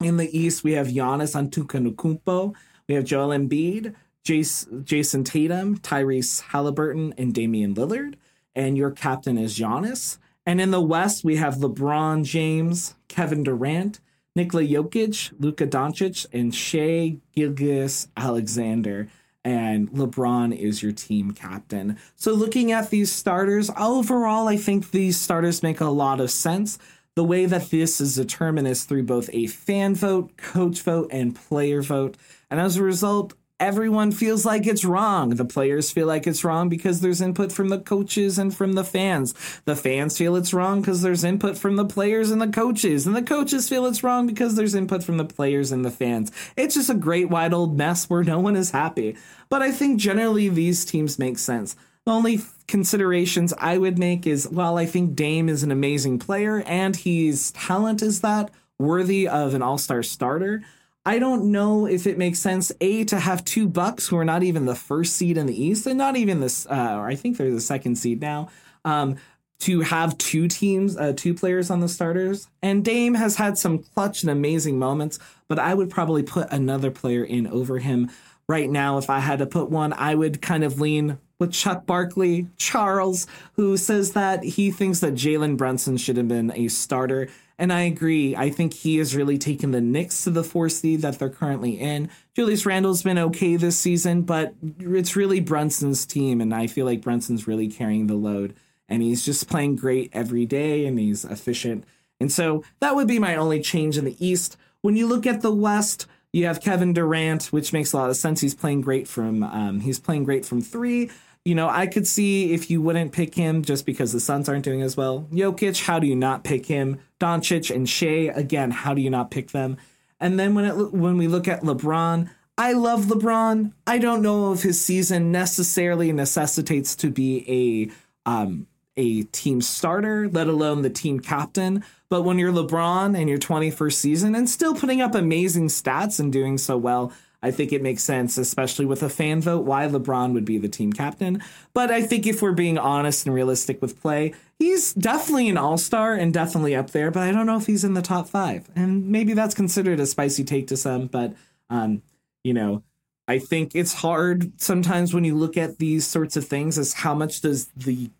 in 0.00 0.16
the 0.16 0.36
East, 0.36 0.64
we 0.64 0.72
have 0.72 0.88
Giannis 0.88 1.34
Antetokounmpo, 1.34 2.54
we 2.88 2.94
have 2.94 3.04
Joel 3.04 3.28
Embiid, 3.28 3.94
Jace, 4.24 4.66
Jayson 4.84 5.24
Tatum, 5.24 5.78
Tyrese 5.78 6.40
Halliburton, 6.40 7.14
and 7.16 7.32
Damian 7.32 7.74
Lillard. 7.74 8.14
And 8.54 8.76
your 8.76 8.90
captain 8.90 9.38
is 9.38 9.58
Giannis. 9.58 10.18
And 10.44 10.60
in 10.60 10.70
the 10.70 10.80
West, 10.80 11.24
we 11.24 11.36
have 11.36 11.56
LeBron 11.56 12.24
James, 12.24 12.96
Kevin 13.08 13.42
Durant, 13.42 14.00
Nikola 14.34 14.64
Jokic, 14.64 15.32
Luka 15.38 15.66
Doncic, 15.66 16.26
and 16.32 16.54
Shai 16.54 17.18
Gilgeous 17.34 18.08
Alexander. 18.16 19.08
And 19.44 19.90
LeBron 19.90 20.56
is 20.56 20.82
your 20.82 20.92
team 20.92 21.30
captain. 21.30 21.98
So, 22.16 22.32
looking 22.32 22.72
at 22.72 22.90
these 22.90 23.10
starters, 23.10 23.70
overall, 23.78 24.48
I 24.48 24.56
think 24.56 24.90
these 24.90 25.18
starters 25.18 25.62
make 25.62 25.80
a 25.80 25.86
lot 25.86 26.20
of 26.20 26.30
sense. 26.30 26.78
The 27.16 27.24
way 27.24 27.46
that 27.46 27.70
this 27.70 28.00
is 28.00 28.14
determined 28.14 28.68
is 28.68 28.84
through 28.84 29.02
both 29.02 29.28
a 29.32 29.48
fan 29.48 29.94
vote, 29.94 30.36
coach 30.36 30.80
vote, 30.82 31.08
and 31.10 31.34
player 31.34 31.82
vote. 31.82 32.16
And 32.50 32.60
as 32.60 32.76
a 32.76 32.84
result, 32.84 33.34
everyone 33.60 34.10
feels 34.10 34.46
like 34.46 34.66
it's 34.66 34.84
wrong. 34.84 35.30
The 35.30 35.44
players 35.44 35.90
feel 35.90 36.06
like 36.06 36.26
it's 36.26 36.44
wrong 36.44 36.68
because 36.68 37.00
there's 37.00 37.20
input 37.20 37.52
from 37.52 37.68
the 37.68 37.78
coaches 37.78 38.38
and 38.38 38.54
from 38.54 38.72
the 38.72 38.84
fans. 38.84 39.34
The 39.66 39.76
fans 39.76 40.16
feel 40.16 40.34
it's 40.34 40.54
wrong 40.54 40.80
because 40.80 41.02
there's 41.02 41.24
input 41.24 41.58
from 41.58 41.76
the 41.76 41.84
players 41.84 42.30
and 42.30 42.40
the 42.40 42.48
coaches. 42.48 43.06
And 43.06 43.14
the 43.14 43.22
coaches 43.22 43.68
feel 43.68 43.86
it's 43.86 44.02
wrong 44.02 44.26
because 44.26 44.54
there's 44.54 44.74
input 44.74 45.04
from 45.04 45.18
the 45.18 45.24
players 45.24 45.72
and 45.72 45.84
the 45.84 45.90
fans. 45.90 46.32
It's 46.56 46.74
just 46.74 46.90
a 46.90 46.94
great 46.94 47.28
wide 47.28 47.52
old 47.52 47.76
mess 47.76 48.08
where 48.08 48.24
no 48.24 48.40
one 48.40 48.56
is 48.56 48.70
happy. 48.70 49.16
But 49.48 49.62
I 49.62 49.72
think 49.72 50.00
generally 50.00 50.48
these 50.48 50.84
teams 50.84 51.18
make 51.18 51.38
sense. 51.38 51.76
Only 52.06 52.38
considerations 52.70 53.52
I 53.58 53.76
would 53.76 53.98
make 53.98 54.26
is 54.26 54.48
while 54.48 54.78
I 54.78 54.86
think 54.86 55.16
Dame 55.16 55.48
is 55.48 55.62
an 55.62 55.72
amazing 55.72 56.20
player 56.20 56.62
and 56.62 56.94
his 56.94 57.50
talent 57.50 58.00
is 58.00 58.20
that 58.20 58.50
worthy 58.78 59.28
of 59.28 59.54
an 59.54 59.60
all 59.60 59.76
star 59.76 60.02
starter. 60.02 60.62
I 61.04 61.18
don't 61.18 61.50
know 61.50 61.86
if 61.86 62.06
it 62.06 62.16
makes 62.16 62.38
sense 62.38 62.70
a 62.80 63.04
to 63.04 63.18
have 63.18 63.44
two 63.44 63.68
Bucks 63.68 64.06
who 64.06 64.16
are 64.16 64.24
not 64.24 64.44
even 64.44 64.66
the 64.66 64.76
first 64.76 65.16
seed 65.16 65.36
in 65.36 65.46
the 65.46 65.62
East 65.62 65.86
and 65.86 65.98
not 65.98 66.16
even 66.16 66.40
this. 66.40 66.66
Uh, 66.66 66.96
or 66.96 67.08
I 67.08 67.16
think 67.16 67.36
they're 67.36 67.50
the 67.50 67.60
second 67.60 67.96
seed 67.96 68.20
now. 68.20 68.48
Um, 68.84 69.16
to 69.60 69.80
have 69.80 70.16
two 70.16 70.48
teams, 70.48 70.96
uh, 70.96 71.12
two 71.14 71.34
players 71.34 71.70
on 71.70 71.80
the 71.80 71.88
starters, 71.88 72.48
and 72.62 72.82
Dame 72.82 73.14
has 73.14 73.36
had 73.36 73.58
some 73.58 73.80
clutch 73.80 74.22
and 74.22 74.30
amazing 74.30 74.78
moments, 74.78 75.18
but 75.48 75.58
I 75.58 75.74
would 75.74 75.90
probably 75.90 76.22
put 76.22 76.50
another 76.50 76.90
player 76.90 77.24
in 77.24 77.46
over 77.46 77.78
him 77.78 78.10
right 78.48 78.70
now. 78.70 78.96
If 78.96 79.10
I 79.10 79.18
had 79.18 79.40
to 79.40 79.46
put 79.46 79.68
one, 79.68 79.92
I 79.92 80.14
would 80.14 80.40
kind 80.40 80.64
of 80.64 80.80
lean 80.80 81.18
with 81.40 81.52
Chuck 81.52 81.86
Barkley, 81.86 82.46
Charles, 82.56 83.26
who 83.54 83.76
says 83.76 84.12
that 84.12 84.44
he 84.44 84.70
thinks 84.70 85.00
that 85.00 85.14
Jalen 85.14 85.56
Brunson 85.56 85.96
should 85.96 86.16
have 86.16 86.28
been 86.28 86.52
a 86.54 86.68
starter 86.68 87.28
and 87.60 87.74
I 87.74 87.82
agree. 87.82 88.34
I 88.34 88.48
think 88.48 88.72
he 88.72 88.96
has 88.96 89.14
really 89.14 89.36
taken 89.36 89.70
the 89.70 89.82
Knicks 89.82 90.24
to 90.24 90.30
the 90.30 90.42
four 90.42 90.70
seed 90.70 91.02
that 91.02 91.18
they're 91.18 91.28
currently 91.28 91.78
in. 91.78 92.08
Julius 92.34 92.64
Randle's 92.64 93.02
been 93.02 93.18
okay 93.18 93.56
this 93.56 93.76
season, 93.76 94.22
but 94.22 94.54
it's 94.78 95.14
really 95.14 95.40
Brunson's 95.40 96.06
team, 96.06 96.40
and 96.40 96.54
I 96.54 96.68
feel 96.68 96.86
like 96.86 97.02
Brunson's 97.02 97.46
really 97.46 97.68
carrying 97.68 98.06
the 98.06 98.14
load. 98.14 98.54
And 98.88 99.02
he's 99.02 99.26
just 99.26 99.46
playing 99.46 99.76
great 99.76 100.08
every 100.14 100.46
day, 100.46 100.86
and 100.86 100.98
he's 100.98 101.26
efficient. 101.26 101.84
And 102.18 102.32
so 102.32 102.64
that 102.80 102.96
would 102.96 103.06
be 103.06 103.18
my 103.18 103.36
only 103.36 103.60
change 103.60 103.98
in 103.98 104.06
the 104.06 104.16
East. 104.26 104.56
When 104.80 104.96
you 104.96 105.06
look 105.06 105.26
at 105.26 105.42
the 105.42 105.54
West, 105.54 106.06
you 106.32 106.46
have 106.46 106.62
Kevin 106.62 106.94
Durant, 106.94 107.52
which 107.52 107.74
makes 107.74 107.92
a 107.92 107.98
lot 107.98 108.08
of 108.08 108.16
sense. 108.16 108.40
He's 108.40 108.54
playing 108.54 108.80
great 108.80 109.06
from 109.06 109.42
um, 109.42 109.80
he's 109.80 110.00
playing 110.00 110.24
great 110.24 110.46
from 110.46 110.62
three 110.62 111.10
you 111.44 111.54
know, 111.54 111.68
I 111.68 111.86
could 111.86 112.06
see 112.06 112.52
if 112.52 112.70
you 112.70 112.82
wouldn't 112.82 113.12
pick 113.12 113.34
him 113.34 113.62
just 113.62 113.86
because 113.86 114.12
the 114.12 114.20
Suns 114.20 114.48
aren't 114.48 114.64
doing 114.64 114.82
as 114.82 114.96
well. 114.96 115.26
Jokic, 115.32 115.84
how 115.84 115.98
do 115.98 116.06
you 116.06 116.16
not 116.16 116.44
pick 116.44 116.66
him? 116.66 117.00
Doncic 117.18 117.74
and 117.74 117.88
Shai, 117.88 118.30
again, 118.34 118.70
how 118.70 118.94
do 118.94 119.00
you 119.00 119.10
not 119.10 119.30
pick 119.30 119.50
them? 119.50 119.78
And 120.18 120.38
then 120.38 120.54
when 120.54 120.66
it 120.66 120.92
when 120.92 121.16
we 121.16 121.28
look 121.28 121.48
at 121.48 121.62
LeBron, 121.62 122.28
I 122.58 122.72
love 122.74 123.06
LeBron. 123.06 123.72
I 123.86 123.98
don't 123.98 124.20
know 124.20 124.52
if 124.52 124.62
his 124.62 124.84
season 124.84 125.32
necessarily 125.32 126.12
necessitates 126.12 126.94
to 126.96 127.10
be 127.10 127.90
a 128.26 128.30
um, 128.30 128.66
a 128.98 129.22
team 129.22 129.62
starter, 129.62 130.28
let 130.28 130.46
alone 130.46 130.82
the 130.82 130.90
team 130.90 131.20
captain. 131.20 131.82
But 132.10 132.22
when 132.22 132.38
you're 132.38 132.52
LeBron 132.52 133.18
and 133.18 133.30
your 133.30 133.38
21st 133.38 133.92
season 133.94 134.34
and 134.34 134.48
still 134.48 134.74
putting 134.74 135.00
up 135.00 135.14
amazing 135.14 135.68
stats 135.68 136.20
and 136.20 136.30
doing 136.30 136.58
so 136.58 136.76
well, 136.76 137.12
I 137.42 137.50
think 137.50 137.72
it 137.72 137.82
makes 137.82 138.02
sense, 138.02 138.36
especially 138.36 138.84
with 138.84 139.02
a 139.02 139.08
fan 139.08 139.40
vote, 139.40 139.64
why 139.64 139.86
LeBron 139.86 140.34
would 140.34 140.44
be 140.44 140.58
the 140.58 140.68
team 140.68 140.92
captain. 140.92 141.42
But 141.72 141.90
I 141.90 142.02
think 142.02 142.26
if 142.26 142.42
we're 142.42 142.52
being 142.52 142.76
honest 142.76 143.24
and 143.26 143.34
realistic 143.34 143.80
with 143.80 144.00
play, 144.00 144.34
he's 144.58 144.92
definitely 144.92 145.48
an 145.48 145.56
all 145.56 145.78
star 145.78 146.12
and 146.14 146.34
definitely 146.34 146.76
up 146.76 146.90
there, 146.90 147.10
but 147.10 147.22
I 147.22 147.32
don't 147.32 147.46
know 147.46 147.56
if 147.56 147.66
he's 147.66 147.84
in 147.84 147.94
the 147.94 148.02
top 148.02 148.28
five. 148.28 148.68
And 148.76 149.08
maybe 149.08 149.32
that's 149.32 149.54
considered 149.54 150.00
a 150.00 150.06
spicy 150.06 150.44
take 150.44 150.66
to 150.66 150.76
some, 150.76 151.06
but, 151.06 151.34
um, 151.70 152.02
you 152.44 152.52
know, 152.52 152.82
I 153.26 153.38
think 153.38 153.74
it's 153.74 153.94
hard 153.94 154.60
sometimes 154.60 155.14
when 155.14 155.24
you 155.24 155.34
look 155.34 155.56
at 155.56 155.78
these 155.78 156.06
sorts 156.06 156.36
of 156.36 156.46
things 156.46 156.78
as 156.78 156.92
how 156.92 157.14
much 157.14 157.40
does 157.40 157.68
the 157.76 158.10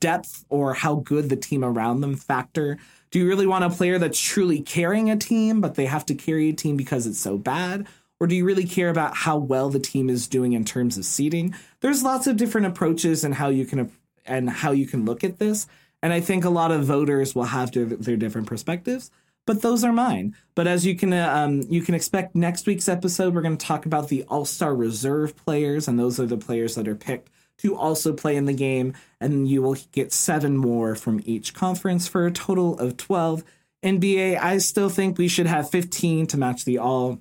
depth 0.00 0.44
or 0.48 0.74
how 0.74 0.96
good 0.96 1.28
the 1.28 1.36
team 1.36 1.64
around 1.64 2.00
them 2.00 2.16
factor. 2.16 2.76
Do 3.10 3.18
you 3.18 3.28
really 3.28 3.46
want 3.46 3.64
a 3.64 3.70
player 3.70 3.98
that's 3.98 4.18
truly 4.18 4.60
carrying 4.60 5.10
a 5.10 5.16
team, 5.16 5.60
but 5.60 5.76
they 5.76 5.86
have 5.86 6.04
to 6.06 6.14
carry 6.14 6.50
a 6.50 6.52
team 6.52 6.76
because 6.76 7.06
it's 7.06 7.18
so 7.18 7.38
bad? 7.38 7.86
Or 8.22 8.28
do 8.28 8.36
you 8.36 8.44
really 8.44 8.66
care 8.66 8.88
about 8.88 9.16
how 9.16 9.36
well 9.36 9.68
the 9.68 9.80
team 9.80 10.08
is 10.08 10.28
doing 10.28 10.52
in 10.52 10.64
terms 10.64 10.96
of 10.96 11.04
seeding? 11.04 11.56
There's 11.80 12.04
lots 12.04 12.28
of 12.28 12.36
different 12.36 12.68
approaches 12.68 13.24
and 13.24 13.34
how 13.34 13.48
you 13.48 13.66
can 13.66 13.90
and 14.24 14.48
how 14.48 14.70
you 14.70 14.86
can 14.86 15.04
look 15.04 15.24
at 15.24 15.40
this. 15.40 15.66
And 16.04 16.12
I 16.12 16.20
think 16.20 16.44
a 16.44 16.48
lot 16.48 16.70
of 16.70 16.84
voters 16.84 17.34
will 17.34 17.46
have 17.46 17.72
their, 17.72 17.84
their 17.84 18.16
different 18.16 18.46
perspectives, 18.46 19.10
but 19.44 19.60
those 19.60 19.82
are 19.82 19.92
mine. 19.92 20.36
But 20.54 20.68
as 20.68 20.86
you 20.86 20.94
can 20.94 21.12
um, 21.12 21.62
you 21.68 21.82
can 21.82 21.96
expect 21.96 22.36
next 22.36 22.64
week's 22.64 22.88
episode, 22.88 23.34
we're 23.34 23.42
going 23.42 23.56
to 23.56 23.66
talk 23.66 23.86
about 23.86 24.06
the 24.06 24.22
All 24.28 24.44
Star 24.44 24.72
Reserve 24.72 25.34
players, 25.34 25.88
and 25.88 25.98
those 25.98 26.20
are 26.20 26.26
the 26.26 26.36
players 26.36 26.76
that 26.76 26.86
are 26.86 26.94
picked 26.94 27.28
to 27.58 27.76
also 27.76 28.12
play 28.12 28.36
in 28.36 28.44
the 28.44 28.52
game, 28.52 28.94
and 29.20 29.48
you 29.48 29.62
will 29.62 29.78
get 29.90 30.12
seven 30.12 30.56
more 30.56 30.94
from 30.94 31.20
each 31.24 31.54
conference 31.54 32.06
for 32.06 32.24
a 32.24 32.30
total 32.30 32.78
of 32.78 32.96
12. 32.96 33.42
NBA, 33.82 34.38
I 34.40 34.58
still 34.58 34.90
think 34.90 35.18
we 35.18 35.26
should 35.26 35.48
have 35.48 35.68
15 35.70 36.28
to 36.28 36.36
match 36.36 36.64
the 36.64 36.78
all 36.78 37.20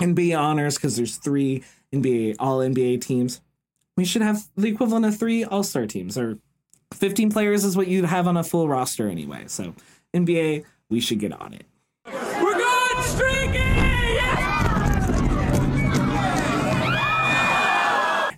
NBA 0.00 0.38
honors 0.38 0.76
because 0.76 0.96
there's 0.96 1.16
three 1.16 1.64
NBA 1.92 2.36
all 2.38 2.58
NBA 2.58 3.00
teams. 3.00 3.40
We 3.96 4.04
should 4.04 4.22
have 4.22 4.46
the 4.56 4.68
equivalent 4.68 5.06
of 5.06 5.16
three 5.16 5.44
All 5.44 5.62
Star 5.62 5.86
teams, 5.86 6.18
or 6.18 6.38
15 6.92 7.30
players 7.30 7.64
is 7.64 7.76
what 7.76 7.88
you'd 7.88 8.04
have 8.04 8.26
on 8.26 8.36
a 8.36 8.44
full 8.44 8.68
roster 8.68 9.08
anyway. 9.08 9.44
So 9.46 9.74
NBA, 10.14 10.64
we 10.90 11.00
should 11.00 11.18
get 11.18 11.32
on 11.32 11.54
it. 11.54 11.64
We're 12.06 12.58
going 12.58 13.02
streaky! 13.02 13.58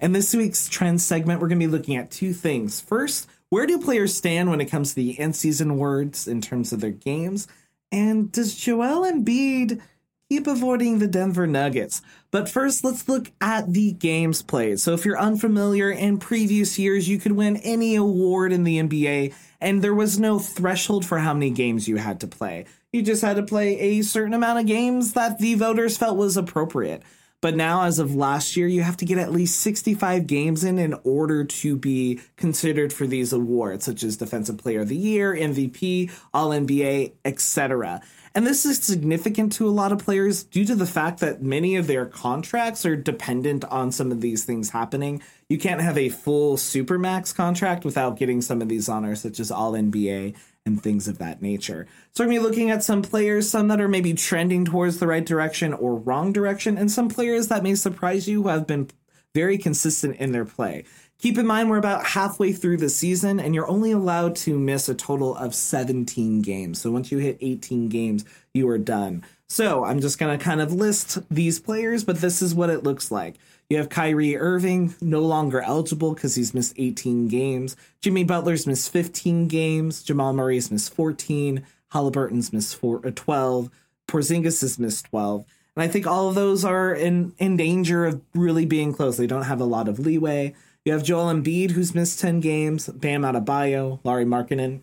In 0.01 0.13
this 0.13 0.33
week's 0.33 0.69
trend 0.69 1.01
segment, 1.01 1.41
we're 1.41 1.49
going 1.49 1.59
to 1.59 1.67
be 1.67 1.73
looking 1.73 1.97
at 1.97 2.11
two 2.13 2.33
things. 2.33 2.81
First, 2.81 3.29
where 3.51 3.67
do 3.67 3.81
players 3.81 4.17
stand 4.17 4.49
when 4.49 4.61
it 4.61 4.67
comes 4.67 4.91
to 4.91 4.95
the 4.95 5.19
end 5.19 5.35
season 5.35 5.77
words 5.77 6.29
in 6.29 6.41
terms 6.41 6.73
of 6.73 6.81
their 6.81 6.93
games? 6.93 7.49
And 7.91 8.31
does 8.31 8.55
Joel 8.55 9.11
Embiid 9.11 9.81
keep 10.29 10.47
avoiding 10.47 10.99
the 10.99 11.07
Denver 11.07 11.47
Nuggets? 11.47 12.03
But 12.31 12.49
first, 12.49 12.85
let's 12.85 13.09
look 13.09 13.31
at 13.41 13.73
the 13.73 13.93
games 13.93 14.43
played. 14.43 14.81
So, 14.81 14.93
if 14.93 15.05
you're 15.05 15.19
unfamiliar, 15.19 15.91
in 15.91 16.19
previous 16.19 16.79
years, 16.79 17.09
you 17.09 17.19
could 17.19 17.33
win 17.33 17.57
any 17.59 17.97
award 17.97 18.53
in 18.53 18.65
the 18.65 18.79
NBA, 18.79 19.35
and 19.61 19.83
there 19.83 19.95
was 19.95 20.19
no 20.19 20.39
threshold 20.39 21.07
for 21.07 21.19
how 21.19 21.33
many 21.33 21.51
games 21.51 21.89
you 21.89 21.97
had 21.97 22.21
to 22.21 22.27
play. 22.27 22.67
You 22.93 23.03
just 23.03 23.23
had 23.23 23.37
to 23.37 23.43
play 23.43 23.79
a 23.79 24.03
certain 24.03 24.35
amount 24.35 24.61
of 24.61 24.67
games 24.67 25.13
that 25.15 25.39
the 25.39 25.55
voters 25.55 25.97
felt 25.97 26.17
was 26.17 26.37
appropriate. 26.37 27.03
But 27.41 27.55
now, 27.55 27.85
as 27.85 28.01
of 28.01 28.17
last 28.17 28.57
year, 28.57 28.67
you 28.67 28.83
have 28.83 28.97
to 28.97 29.05
get 29.05 29.19
at 29.19 29.31
least 29.31 29.61
65 29.61 30.27
games 30.27 30.65
in 30.65 30.79
in 30.79 30.95
order 31.05 31.45
to 31.45 31.77
be 31.77 32.21
considered 32.37 32.93
for 32.93 33.07
these 33.07 33.33
awards, 33.33 33.85
such 33.85 34.03
as 34.03 34.17
Defensive 34.17 34.59
Player 34.59 34.81
of 34.81 34.89
the 34.89 34.97
Year, 34.97 35.35
MVP, 35.35 36.11
All 36.35 36.51
NBA, 36.51 37.13
etc. 37.25 38.01
And 38.35 38.47
this 38.47 38.65
is 38.65 38.79
significant 38.79 39.53
to 39.55 39.69
a 39.69 39.71
lot 39.71 39.93
of 39.93 40.05
players 40.05 40.43
due 40.43 40.65
to 40.65 40.75
the 40.75 40.87
fact 40.87 41.21
that 41.21 41.43
many 41.43 41.77
of 41.77 41.87
their 41.87 42.07
contracts 42.07 42.85
are 42.87 42.97
dependent 42.97 43.65
on 43.65 43.93
some 43.93 44.13
of 44.13 44.21
these 44.21 44.45
things 44.45 44.71
happening. 44.71 45.23
You 45.49 45.59
can't 45.59 45.81
have 45.81 45.99
a 45.99 46.09
full 46.09 46.57
Supermax 46.57 47.35
contract 47.35 47.85
without 47.85 48.19
getting 48.19 48.43
some 48.43 48.61
of 48.63 48.69
these 48.69 48.89
honors, 48.89 49.23
such 49.23 49.41
as 49.41 49.51
All 49.51 49.73
NBA 49.73 50.37
and 50.67 50.83
things 50.83 51.09
of 51.09 51.19
that 51.19 51.41
nature. 51.41 51.87
So 52.13 52.23
we're 52.23 52.31
going 52.31 52.37
to 52.37 52.43
be 52.43 52.49
looking 52.49 52.71
at 52.71 52.85
some 52.85 53.03
players, 53.03 53.49
some 53.49 53.69
that 53.69 53.81
are 53.81 53.89
maybe 53.89 54.13
trending 54.13 54.65
towards 54.65 54.99
the 54.99 55.07
right 55.07 55.25
direction 55.25 55.73
or 55.73 55.97
wrong 55.97 56.33
direction, 56.33 56.77
and 56.77 56.91
some 56.91 57.09
players 57.09 57.49
that 57.49 57.63
may 57.63 57.75
surprise 57.75 58.29
you 58.29 58.43
who 58.43 58.49
have 58.49 58.67
been 58.67 58.91
very 59.35 59.59
consistent 59.59 60.17
in 60.17 60.33
their 60.33 60.45
play. 60.45 60.85
Keep 61.21 61.37
in 61.37 61.49
mind 61.49 61.69
we're 61.69 61.79
about 61.79 62.07
halfway 62.07 62.53
through 62.53 62.77
the 62.77 62.89
season 62.89 63.41
and 63.41 63.53
you're 63.53 63.69
only 63.69 63.91
allowed 63.91 64.37
to 64.37 64.57
miss 64.57 64.89
a 64.89 64.95
total 64.95 65.35
of 65.35 65.53
17 65.53 66.43
games. 66.43 66.81
So 66.81 66.93
once 66.93 67.11
you 67.11 67.19
hit 67.19 67.39
18 67.41 67.89
games, 67.89 68.25
you 68.55 68.69
are 68.69 68.79
done. 68.79 69.25
So 69.49 69.83
I'm 69.85 69.99
just 69.99 70.21
going 70.21 70.39
to 70.39 70.45
kind 70.45 70.61
of 70.61 70.73
list 70.73 71.19
these 71.29 71.59
players, 71.59 72.05
but 72.05 72.21
this 72.21 72.41
is 72.41 72.55
what 72.55 72.71
it 72.71 72.85
looks 72.85 73.11
like. 73.11 73.35
You 73.69 73.79
have 73.79 73.89
Kyrie 73.89 74.37
Irving, 74.37 74.95
no 75.01 75.21
longer 75.21 75.61
eligible 75.61 76.15
because 76.15 76.37
he's 76.37 76.55
missed 76.55 76.75
18 76.77 77.27
games. 77.27 77.75
Jimmy 78.01 78.23
Butler's 78.23 78.67
missed 78.67 78.93
15 78.93 79.49
games. 79.49 80.05
Jamal 80.05 80.33
Murray's 80.33 80.71
missed 80.71 80.95
14. 80.95 81.67
Halliburton's 81.89 82.53
missed 82.53 82.77
four, 82.77 83.05
uh, 83.05 83.11
12. 83.13 83.71
Porzingis 84.07 84.61
has 84.61 84.79
missed 84.79 85.07
12. 85.07 85.45
And 85.75 85.83
I 85.83 85.89
think 85.89 86.07
all 86.07 86.29
of 86.29 86.37
those 86.37 86.65
are 86.65 86.95
in, 86.95 87.33
in 87.39 87.57
danger 87.57 88.07
of 88.07 88.21
really 88.35 88.67
being 88.67 88.93
close. 88.93 89.17
They 89.17 89.27
don't 89.27 89.43
have 89.43 89.61
a 89.61 89.65
lot 89.65 89.89
of 89.89 89.99
leeway. 89.99 90.55
You 90.89 90.95
have 90.95 91.03
Joel 91.03 91.33
Embiid, 91.33 91.73
who's 91.73 91.95
missed 91.95 92.19
10 92.19 92.41
games. 92.41 92.89
Bam 92.89 93.23
Adebayo, 93.23 94.01
Lauri 94.05 94.25
Markkanen, 94.25 94.81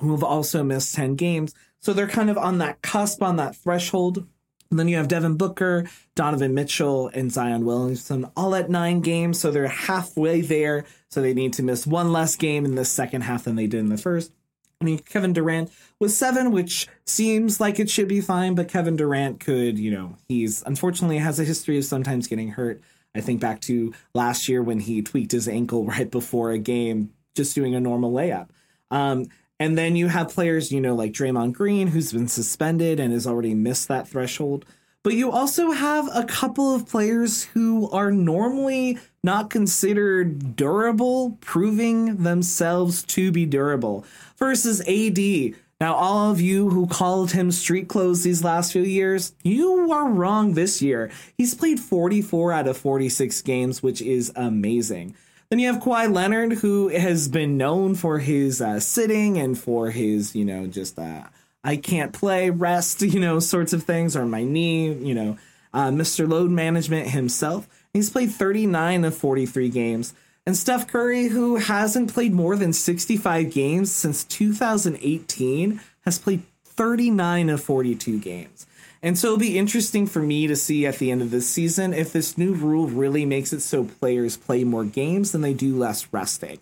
who 0.00 0.12
have 0.12 0.22
also 0.22 0.62
missed 0.62 0.94
10 0.94 1.16
games. 1.16 1.52
So 1.80 1.92
they're 1.92 2.06
kind 2.06 2.30
of 2.30 2.38
on 2.38 2.58
that 2.58 2.80
cusp, 2.80 3.22
on 3.22 3.36
that 3.36 3.56
threshold 3.56 4.26
and 4.72 4.78
then 4.78 4.88
you 4.88 4.96
have 4.96 5.06
Devin 5.06 5.36
Booker, 5.36 5.84
Donovan 6.14 6.54
Mitchell, 6.54 7.08
and 7.08 7.30
Zion 7.30 7.66
Williamson 7.66 8.30
all 8.34 8.54
at 8.54 8.70
nine 8.70 9.00
games. 9.00 9.38
So 9.38 9.50
they're 9.50 9.68
halfway 9.68 10.40
there. 10.40 10.86
So 11.10 11.20
they 11.20 11.34
need 11.34 11.52
to 11.54 11.62
miss 11.62 11.86
one 11.86 12.10
less 12.10 12.36
game 12.36 12.64
in 12.64 12.74
the 12.74 12.86
second 12.86 13.20
half 13.20 13.44
than 13.44 13.56
they 13.56 13.66
did 13.66 13.80
in 13.80 13.90
the 13.90 13.98
first. 13.98 14.32
I 14.80 14.86
mean, 14.86 14.98
Kevin 15.00 15.34
Durant 15.34 15.70
was 15.98 16.16
seven, 16.16 16.52
which 16.52 16.88
seems 17.04 17.60
like 17.60 17.78
it 17.78 17.90
should 17.90 18.08
be 18.08 18.22
fine, 18.22 18.54
but 18.54 18.66
Kevin 18.66 18.96
Durant 18.96 19.40
could, 19.40 19.78
you 19.78 19.90
know, 19.90 20.16
he's 20.26 20.62
unfortunately 20.62 21.18
has 21.18 21.38
a 21.38 21.44
history 21.44 21.76
of 21.76 21.84
sometimes 21.84 22.26
getting 22.26 22.52
hurt. 22.52 22.80
I 23.14 23.20
think 23.20 23.40
back 23.40 23.60
to 23.62 23.92
last 24.14 24.48
year 24.48 24.62
when 24.62 24.80
he 24.80 25.02
tweaked 25.02 25.32
his 25.32 25.48
ankle 25.48 25.84
right 25.86 26.10
before 26.10 26.50
a 26.50 26.58
game, 26.58 27.12
just 27.34 27.54
doing 27.54 27.74
a 27.74 27.80
normal 27.80 28.12
layup. 28.12 28.48
Um, 28.90 29.26
and 29.58 29.78
then 29.78 29.94
you 29.94 30.08
have 30.08 30.34
players, 30.34 30.72
you 30.72 30.80
know, 30.80 30.94
like 30.94 31.12
Draymond 31.12 31.52
Green, 31.52 31.88
who's 31.88 32.12
been 32.12 32.28
suspended 32.28 32.98
and 32.98 33.12
has 33.12 33.26
already 33.26 33.54
missed 33.54 33.88
that 33.88 34.08
threshold. 34.08 34.64
But 35.04 35.14
you 35.14 35.32
also 35.32 35.72
have 35.72 36.08
a 36.14 36.24
couple 36.24 36.74
of 36.74 36.88
players 36.88 37.44
who 37.44 37.90
are 37.90 38.10
normally 38.12 38.98
not 39.24 39.50
considered 39.50 40.54
durable, 40.54 41.38
proving 41.40 42.22
themselves 42.22 43.02
to 43.04 43.32
be 43.32 43.46
durable. 43.46 44.04
Versus 44.36 44.80
AD. 44.82 45.54
Now, 45.82 45.96
all 45.96 46.30
of 46.30 46.40
you 46.40 46.70
who 46.70 46.86
called 46.86 47.32
him 47.32 47.50
street 47.50 47.88
clothes 47.88 48.22
these 48.22 48.44
last 48.44 48.70
few 48.70 48.84
years, 48.84 49.34
you 49.42 49.90
are 49.90 50.08
wrong 50.08 50.54
this 50.54 50.80
year. 50.80 51.10
He's 51.36 51.56
played 51.56 51.80
44 51.80 52.52
out 52.52 52.68
of 52.68 52.76
46 52.76 53.42
games, 53.42 53.82
which 53.82 54.00
is 54.00 54.30
amazing. 54.36 55.16
Then 55.48 55.58
you 55.58 55.72
have 55.72 55.82
Kawhi 55.82 56.14
Leonard, 56.14 56.52
who 56.52 56.86
has 56.86 57.26
been 57.26 57.56
known 57.56 57.96
for 57.96 58.20
his 58.20 58.62
uh, 58.62 58.78
sitting 58.78 59.38
and 59.38 59.58
for 59.58 59.90
his, 59.90 60.36
you 60.36 60.44
know, 60.44 60.68
just 60.68 61.00
uh, 61.00 61.24
I 61.64 61.78
can't 61.78 62.12
play, 62.12 62.48
rest, 62.50 63.02
you 63.02 63.18
know, 63.18 63.40
sorts 63.40 63.72
of 63.72 63.82
things, 63.82 64.14
or 64.14 64.24
my 64.24 64.44
knee, 64.44 64.92
you 64.92 65.14
know, 65.14 65.36
uh, 65.74 65.88
Mr. 65.88 66.28
Load 66.28 66.52
Management 66.52 67.08
himself. 67.08 67.66
He's 67.92 68.08
played 68.08 68.30
39 68.30 69.04
of 69.04 69.16
43 69.16 69.68
games. 69.68 70.14
And 70.44 70.56
Steph 70.56 70.88
Curry, 70.88 71.28
who 71.28 71.56
hasn't 71.56 72.12
played 72.12 72.32
more 72.32 72.56
than 72.56 72.72
65 72.72 73.52
games 73.52 73.92
since 73.92 74.24
2018, 74.24 75.80
has 76.04 76.18
played 76.18 76.42
39 76.64 77.48
of 77.48 77.62
42 77.62 78.18
games. 78.18 78.66
And 79.04 79.16
so 79.16 79.28
it'll 79.28 79.38
be 79.38 79.58
interesting 79.58 80.06
for 80.06 80.20
me 80.20 80.48
to 80.48 80.56
see 80.56 80.84
at 80.84 80.98
the 80.98 81.12
end 81.12 81.22
of 81.22 81.30
this 81.30 81.48
season 81.48 81.94
if 81.94 82.12
this 82.12 82.36
new 82.36 82.54
rule 82.54 82.88
really 82.88 83.24
makes 83.24 83.52
it 83.52 83.60
so 83.60 83.84
players 83.84 84.36
play 84.36 84.64
more 84.64 84.84
games 84.84 85.30
than 85.30 85.42
they 85.42 85.54
do 85.54 85.76
less 85.76 86.12
resting. 86.12 86.58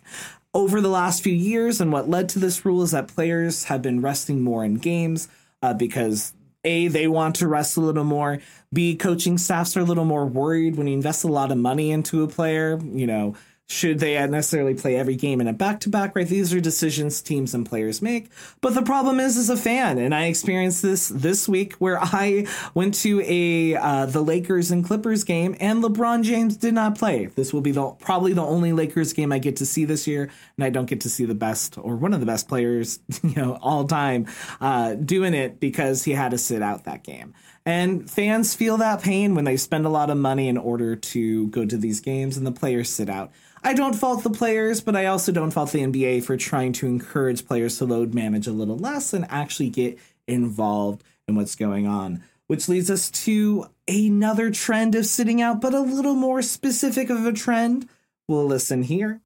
Over 0.52 0.80
the 0.80 0.88
last 0.88 1.22
few 1.22 1.32
years, 1.32 1.80
and 1.80 1.92
what 1.92 2.08
led 2.08 2.28
to 2.30 2.38
this 2.38 2.64
rule 2.64 2.82
is 2.82 2.90
that 2.90 3.08
players 3.08 3.64
have 3.64 3.80
been 3.80 4.02
resting 4.02 4.42
more 4.42 4.64
in 4.64 4.74
games 4.74 5.28
uh, 5.62 5.74
because 5.74 6.34
a, 6.64 6.88
they 6.88 7.06
want 7.06 7.36
to 7.36 7.48
rest 7.48 7.76
a 7.76 7.80
little 7.80 8.04
more. 8.04 8.40
B, 8.72 8.94
coaching 8.94 9.38
staffs 9.38 9.76
are 9.76 9.80
a 9.80 9.84
little 9.84 10.04
more 10.04 10.26
worried 10.26 10.76
when 10.76 10.86
you 10.86 10.94
invest 10.94 11.24
a 11.24 11.28
lot 11.28 11.52
of 11.52 11.58
money 11.58 11.90
into 11.90 12.22
a 12.22 12.28
player. 12.28 12.78
You 12.82 13.06
know, 13.06 13.36
should 13.70 14.00
they 14.00 14.14
necessarily 14.26 14.74
play 14.74 14.96
every 14.96 15.14
game 15.14 15.40
in 15.40 15.46
a 15.46 15.52
back 15.52 15.78
to 15.78 15.88
back, 15.88 16.16
right? 16.16 16.26
These 16.26 16.52
are 16.52 16.60
decisions 16.60 17.22
teams 17.22 17.54
and 17.54 17.64
players 17.64 18.02
make. 18.02 18.28
But 18.60 18.74
the 18.74 18.82
problem 18.82 19.20
is, 19.20 19.36
as 19.36 19.48
a 19.48 19.56
fan, 19.56 19.96
and 19.98 20.12
I 20.12 20.24
experienced 20.24 20.82
this 20.82 21.08
this 21.08 21.48
week 21.48 21.74
where 21.74 21.96
I 22.02 22.48
went 22.74 22.94
to 22.96 23.22
a 23.24 23.76
uh, 23.76 24.06
the 24.06 24.22
Lakers 24.22 24.72
and 24.72 24.84
Clippers 24.84 25.22
game, 25.22 25.56
and 25.60 25.84
LeBron 25.84 26.24
James 26.24 26.56
did 26.56 26.74
not 26.74 26.98
play. 26.98 27.26
This 27.26 27.52
will 27.52 27.60
be 27.60 27.70
the 27.70 27.90
probably 27.90 28.32
the 28.32 28.42
only 28.42 28.72
Lakers 28.72 29.12
game 29.12 29.30
I 29.30 29.38
get 29.38 29.56
to 29.56 29.66
see 29.66 29.84
this 29.84 30.04
year, 30.04 30.28
and 30.56 30.64
I 30.64 30.70
don't 30.70 30.86
get 30.86 31.02
to 31.02 31.08
see 31.08 31.24
the 31.24 31.36
best 31.36 31.78
or 31.78 31.94
one 31.94 32.12
of 32.12 32.18
the 32.18 32.26
best 32.26 32.48
players, 32.48 32.98
you 33.22 33.36
know, 33.36 33.56
all 33.62 33.84
time 33.84 34.26
uh, 34.60 34.94
doing 34.94 35.32
it 35.32 35.60
because 35.60 36.02
he 36.02 36.10
had 36.10 36.32
to 36.32 36.38
sit 36.38 36.60
out 36.60 36.84
that 36.84 37.04
game. 37.04 37.34
And 37.64 38.10
fans 38.10 38.54
feel 38.54 38.78
that 38.78 39.02
pain 39.02 39.34
when 39.34 39.44
they 39.44 39.56
spend 39.56 39.86
a 39.86 39.90
lot 39.90 40.10
of 40.10 40.16
money 40.16 40.48
in 40.48 40.56
order 40.56 40.96
to 40.96 41.46
go 41.48 41.64
to 41.64 41.76
these 41.76 42.00
games, 42.00 42.36
and 42.36 42.44
the 42.44 42.52
players 42.52 42.88
sit 42.88 43.08
out. 43.08 43.30
I 43.62 43.74
don't 43.74 43.94
fault 43.94 44.22
the 44.22 44.30
players, 44.30 44.80
but 44.80 44.96
I 44.96 45.06
also 45.06 45.32
don't 45.32 45.50
fault 45.50 45.72
the 45.72 45.80
NBA 45.80 46.24
for 46.24 46.36
trying 46.36 46.72
to 46.74 46.86
encourage 46.86 47.46
players 47.46 47.76
to 47.78 47.84
load 47.84 48.14
manage 48.14 48.46
a 48.46 48.52
little 48.52 48.78
less 48.78 49.12
and 49.12 49.26
actually 49.28 49.68
get 49.68 49.98
involved 50.26 51.04
in 51.28 51.34
what's 51.34 51.56
going 51.56 51.86
on. 51.86 52.22
Which 52.46 52.68
leads 52.68 52.90
us 52.90 53.10
to 53.10 53.66
another 53.86 54.50
trend 54.50 54.94
of 54.94 55.06
sitting 55.06 55.42
out, 55.42 55.60
but 55.60 55.74
a 55.74 55.80
little 55.80 56.14
more 56.14 56.42
specific 56.42 57.10
of 57.10 57.26
a 57.26 57.32
trend. 57.32 57.88
We'll 58.26 58.46
listen 58.46 58.82
here. 58.82 59.20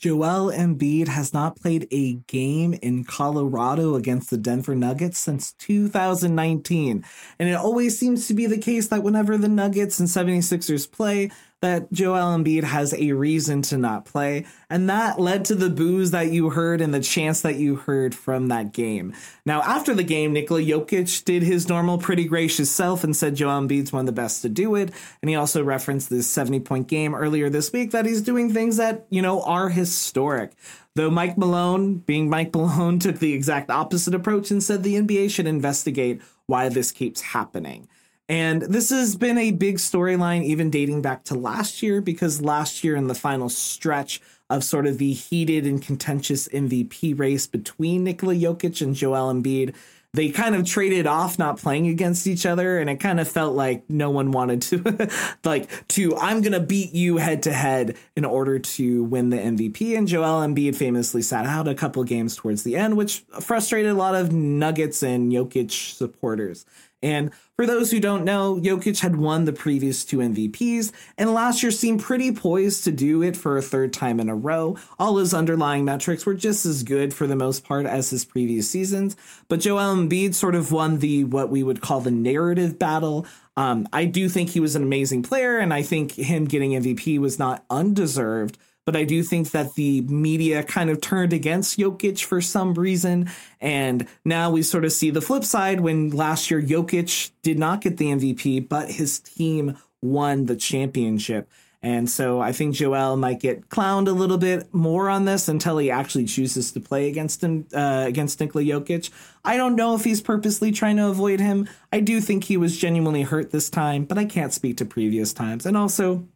Joel 0.00 0.50
Embiid 0.50 1.08
has 1.08 1.34
not 1.34 1.60
played 1.60 1.86
a 1.90 2.14
game 2.26 2.72
in 2.72 3.04
Colorado 3.04 3.96
against 3.96 4.30
the 4.30 4.38
Denver 4.38 4.74
Nuggets 4.74 5.18
since 5.18 5.52
2019. 5.52 7.04
And 7.38 7.48
it 7.50 7.52
always 7.52 7.98
seems 7.98 8.26
to 8.26 8.32
be 8.32 8.46
the 8.46 8.56
case 8.56 8.88
that 8.88 9.02
whenever 9.02 9.36
the 9.36 9.46
Nuggets 9.46 10.00
and 10.00 10.08
76ers 10.08 10.90
play, 10.90 11.30
that 11.60 11.92
Joel 11.92 12.38
Embiid 12.38 12.64
has 12.64 12.94
a 12.94 13.12
reason 13.12 13.60
to 13.62 13.76
not 13.76 14.06
play, 14.06 14.46
and 14.70 14.88
that 14.88 15.20
led 15.20 15.44
to 15.46 15.54
the 15.54 15.68
boos 15.68 16.10
that 16.10 16.30
you 16.30 16.50
heard 16.50 16.80
and 16.80 16.94
the 16.94 17.00
chants 17.00 17.42
that 17.42 17.56
you 17.56 17.76
heard 17.76 18.14
from 18.14 18.48
that 18.48 18.72
game. 18.72 19.12
Now, 19.44 19.60
after 19.62 19.94
the 19.94 20.02
game, 20.02 20.32
Nikola 20.32 20.62
Jokic 20.62 21.24
did 21.24 21.42
his 21.42 21.68
normal 21.68 21.98
pretty 21.98 22.24
gracious 22.24 22.70
self 22.70 23.04
and 23.04 23.14
said 23.14 23.36
Joel 23.36 23.60
Embiid's 23.60 23.92
one 23.92 24.00
of 24.00 24.06
the 24.06 24.12
best 24.12 24.42
to 24.42 24.48
do 24.48 24.74
it, 24.74 24.90
and 25.20 25.28
he 25.28 25.36
also 25.36 25.62
referenced 25.62 26.08
this 26.08 26.30
70 26.30 26.60
point 26.60 26.88
game 26.88 27.14
earlier 27.14 27.50
this 27.50 27.72
week 27.72 27.90
that 27.90 28.06
he's 28.06 28.22
doing 28.22 28.52
things 28.52 28.78
that, 28.78 29.06
you 29.10 29.20
know, 29.20 29.42
are 29.42 29.68
historic. 29.68 30.52
Though 30.96 31.10
Mike 31.10 31.38
Malone, 31.38 31.98
being 31.98 32.28
Mike 32.28 32.54
Malone, 32.54 32.98
took 33.00 33.18
the 33.18 33.34
exact 33.34 33.70
opposite 33.70 34.14
approach 34.14 34.50
and 34.50 34.62
said 34.62 34.82
the 34.82 34.96
NBA 34.96 35.30
should 35.30 35.46
investigate 35.46 36.20
why 36.46 36.68
this 36.68 36.90
keeps 36.90 37.20
happening. 37.20 37.88
And 38.30 38.62
this 38.62 38.90
has 38.90 39.16
been 39.16 39.38
a 39.38 39.50
big 39.50 39.78
storyline, 39.78 40.44
even 40.44 40.70
dating 40.70 41.02
back 41.02 41.24
to 41.24 41.34
last 41.34 41.82
year, 41.82 42.00
because 42.00 42.40
last 42.40 42.84
year 42.84 42.94
in 42.94 43.08
the 43.08 43.14
final 43.16 43.48
stretch 43.48 44.20
of 44.48 44.62
sort 44.62 44.86
of 44.86 44.98
the 44.98 45.12
heated 45.12 45.66
and 45.66 45.82
contentious 45.82 46.46
MVP 46.46 47.18
race 47.18 47.48
between 47.48 48.04
Nikola 48.04 48.34
Jokic 48.34 48.82
and 48.82 48.94
Joel 48.94 49.34
Embiid, 49.34 49.74
they 50.12 50.28
kind 50.28 50.54
of 50.54 50.64
traded 50.64 51.08
off 51.08 51.40
not 51.40 51.58
playing 51.58 51.88
against 51.88 52.28
each 52.28 52.46
other 52.46 52.78
and 52.78 52.88
it 52.88 52.96
kind 52.96 53.18
of 53.18 53.28
felt 53.28 53.54
like 53.54 53.88
no 53.88 54.10
one 54.10 54.30
wanted 54.30 54.62
to 54.62 55.10
like 55.44 55.88
to 55.88 56.16
I'm 56.16 56.40
going 56.40 56.52
to 56.52 56.60
beat 56.60 56.92
you 56.92 57.16
head 57.18 57.44
to 57.44 57.52
head 57.52 57.96
in 58.16 58.24
order 58.24 58.58
to 58.58 59.04
win 59.04 59.30
the 59.30 59.36
MVP 59.36 59.96
and 59.96 60.08
Joel 60.08 60.44
Embiid 60.44 60.74
famously 60.74 61.22
sat 61.22 61.46
out 61.46 61.68
a 61.68 61.76
couple 61.76 62.02
games 62.02 62.34
towards 62.34 62.64
the 62.64 62.74
end 62.76 62.96
which 62.96 63.20
frustrated 63.40 63.92
a 63.92 63.94
lot 63.94 64.16
of 64.16 64.32
Nuggets 64.32 65.02
and 65.04 65.30
Jokic 65.32 65.70
supporters. 65.70 66.64
And 67.02 67.30
for 67.56 67.66
those 67.66 67.90
who 67.90 68.00
don't 68.00 68.24
know, 68.24 68.56
Jokic 68.56 69.00
had 69.00 69.16
won 69.16 69.44
the 69.44 69.52
previous 69.52 70.04
two 70.04 70.18
MVPs, 70.18 70.92
and 71.16 71.32
last 71.32 71.62
year 71.62 71.72
seemed 71.72 72.00
pretty 72.00 72.32
poised 72.32 72.84
to 72.84 72.92
do 72.92 73.22
it 73.22 73.36
for 73.36 73.56
a 73.56 73.62
third 73.62 73.92
time 73.92 74.20
in 74.20 74.28
a 74.28 74.34
row. 74.34 74.76
All 74.98 75.16
his 75.16 75.32
underlying 75.32 75.84
metrics 75.84 76.26
were 76.26 76.34
just 76.34 76.66
as 76.66 76.82
good 76.82 77.14
for 77.14 77.26
the 77.26 77.36
most 77.36 77.64
part 77.64 77.86
as 77.86 78.10
his 78.10 78.24
previous 78.24 78.68
seasons, 78.70 79.16
but 79.48 79.60
Joel 79.60 79.96
Embiid 79.96 80.34
sort 80.34 80.54
of 80.54 80.72
won 80.72 80.98
the 80.98 81.24
what 81.24 81.50
we 81.50 81.62
would 81.62 81.80
call 81.80 82.00
the 82.00 82.10
narrative 82.10 82.78
battle. 82.78 83.26
Um, 83.56 83.88
I 83.92 84.04
do 84.04 84.28
think 84.28 84.50
he 84.50 84.60
was 84.60 84.76
an 84.76 84.82
amazing 84.82 85.22
player, 85.22 85.58
and 85.58 85.72
I 85.72 85.82
think 85.82 86.12
him 86.12 86.44
getting 86.44 86.72
MVP 86.72 87.18
was 87.18 87.38
not 87.38 87.64
undeserved 87.70 88.58
but 88.90 88.98
I 88.98 89.04
do 89.04 89.22
think 89.22 89.52
that 89.52 89.74
the 89.74 90.00
media 90.00 90.64
kind 90.64 90.90
of 90.90 91.00
turned 91.00 91.32
against 91.32 91.78
Jokic 91.78 92.24
for 92.24 92.40
some 92.40 92.74
reason. 92.74 93.30
And 93.60 94.08
now 94.24 94.50
we 94.50 94.64
sort 94.64 94.84
of 94.84 94.90
see 94.90 95.10
the 95.10 95.20
flip 95.20 95.44
side 95.44 95.78
when 95.78 96.10
last 96.10 96.50
year 96.50 96.60
Jokic 96.60 97.30
did 97.42 97.56
not 97.56 97.82
get 97.82 97.98
the 97.98 98.06
MVP, 98.06 98.68
but 98.68 98.90
his 98.90 99.20
team 99.20 99.78
won 100.02 100.46
the 100.46 100.56
championship. 100.56 101.48
And 101.82 102.10
so 102.10 102.40
I 102.40 102.50
think 102.50 102.74
Joel 102.74 103.16
might 103.16 103.38
get 103.38 103.68
clowned 103.68 104.08
a 104.08 104.12
little 104.12 104.38
bit 104.38 104.74
more 104.74 105.08
on 105.08 105.24
this 105.24 105.46
until 105.46 105.78
he 105.78 105.88
actually 105.88 106.24
chooses 106.24 106.72
to 106.72 106.80
play 106.80 107.08
against 107.08 107.44
him 107.44 107.68
uh, 107.72 108.06
against 108.08 108.40
Nikola 108.40 108.64
Jokic. 108.64 109.10
I 109.44 109.56
don't 109.56 109.76
know 109.76 109.94
if 109.94 110.02
he's 110.02 110.20
purposely 110.20 110.72
trying 110.72 110.96
to 110.96 111.06
avoid 111.06 111.38
him. 111.38 111.68
I 111.92 112.00
do 112.00 112.20
think 112.20 112.42
he 112.42 112.56
was 112.56 112.76
genuinely 112.76 113.22
hurt 113.22 113.52
this 113.52 113.70
time, 113.70 114.04
but 114.04 114.18
I 114.18 114.24
can't 114.24 114.52
speak 114.52 114.78
to 114.78 114.84
previous 114.84 115.32
times. 115.32 115.64
And 115.64 115.76
also, 115.76 116.26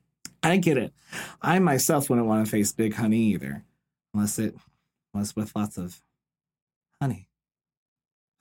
I 0.44 0.57
get 0.59 0.76
it. 0.76 0.92
I 1.40 1.59
myself 1.59 2.11
wouldn't 2.11 2.28
want 2.28 2.44
to 2.44 2.50
face 2.50 2.72
Big 2.72 2.94
Honey 2.94 3.33
either, 3.33 3.64
unless 4.12 4.38
it 4.38 4.54
was 5.12 5.35
with 5.35 5.54
lots 5.57 5.78
of 5.78 6.02
honey. 7.00 7.28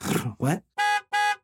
what? 0.38 0.64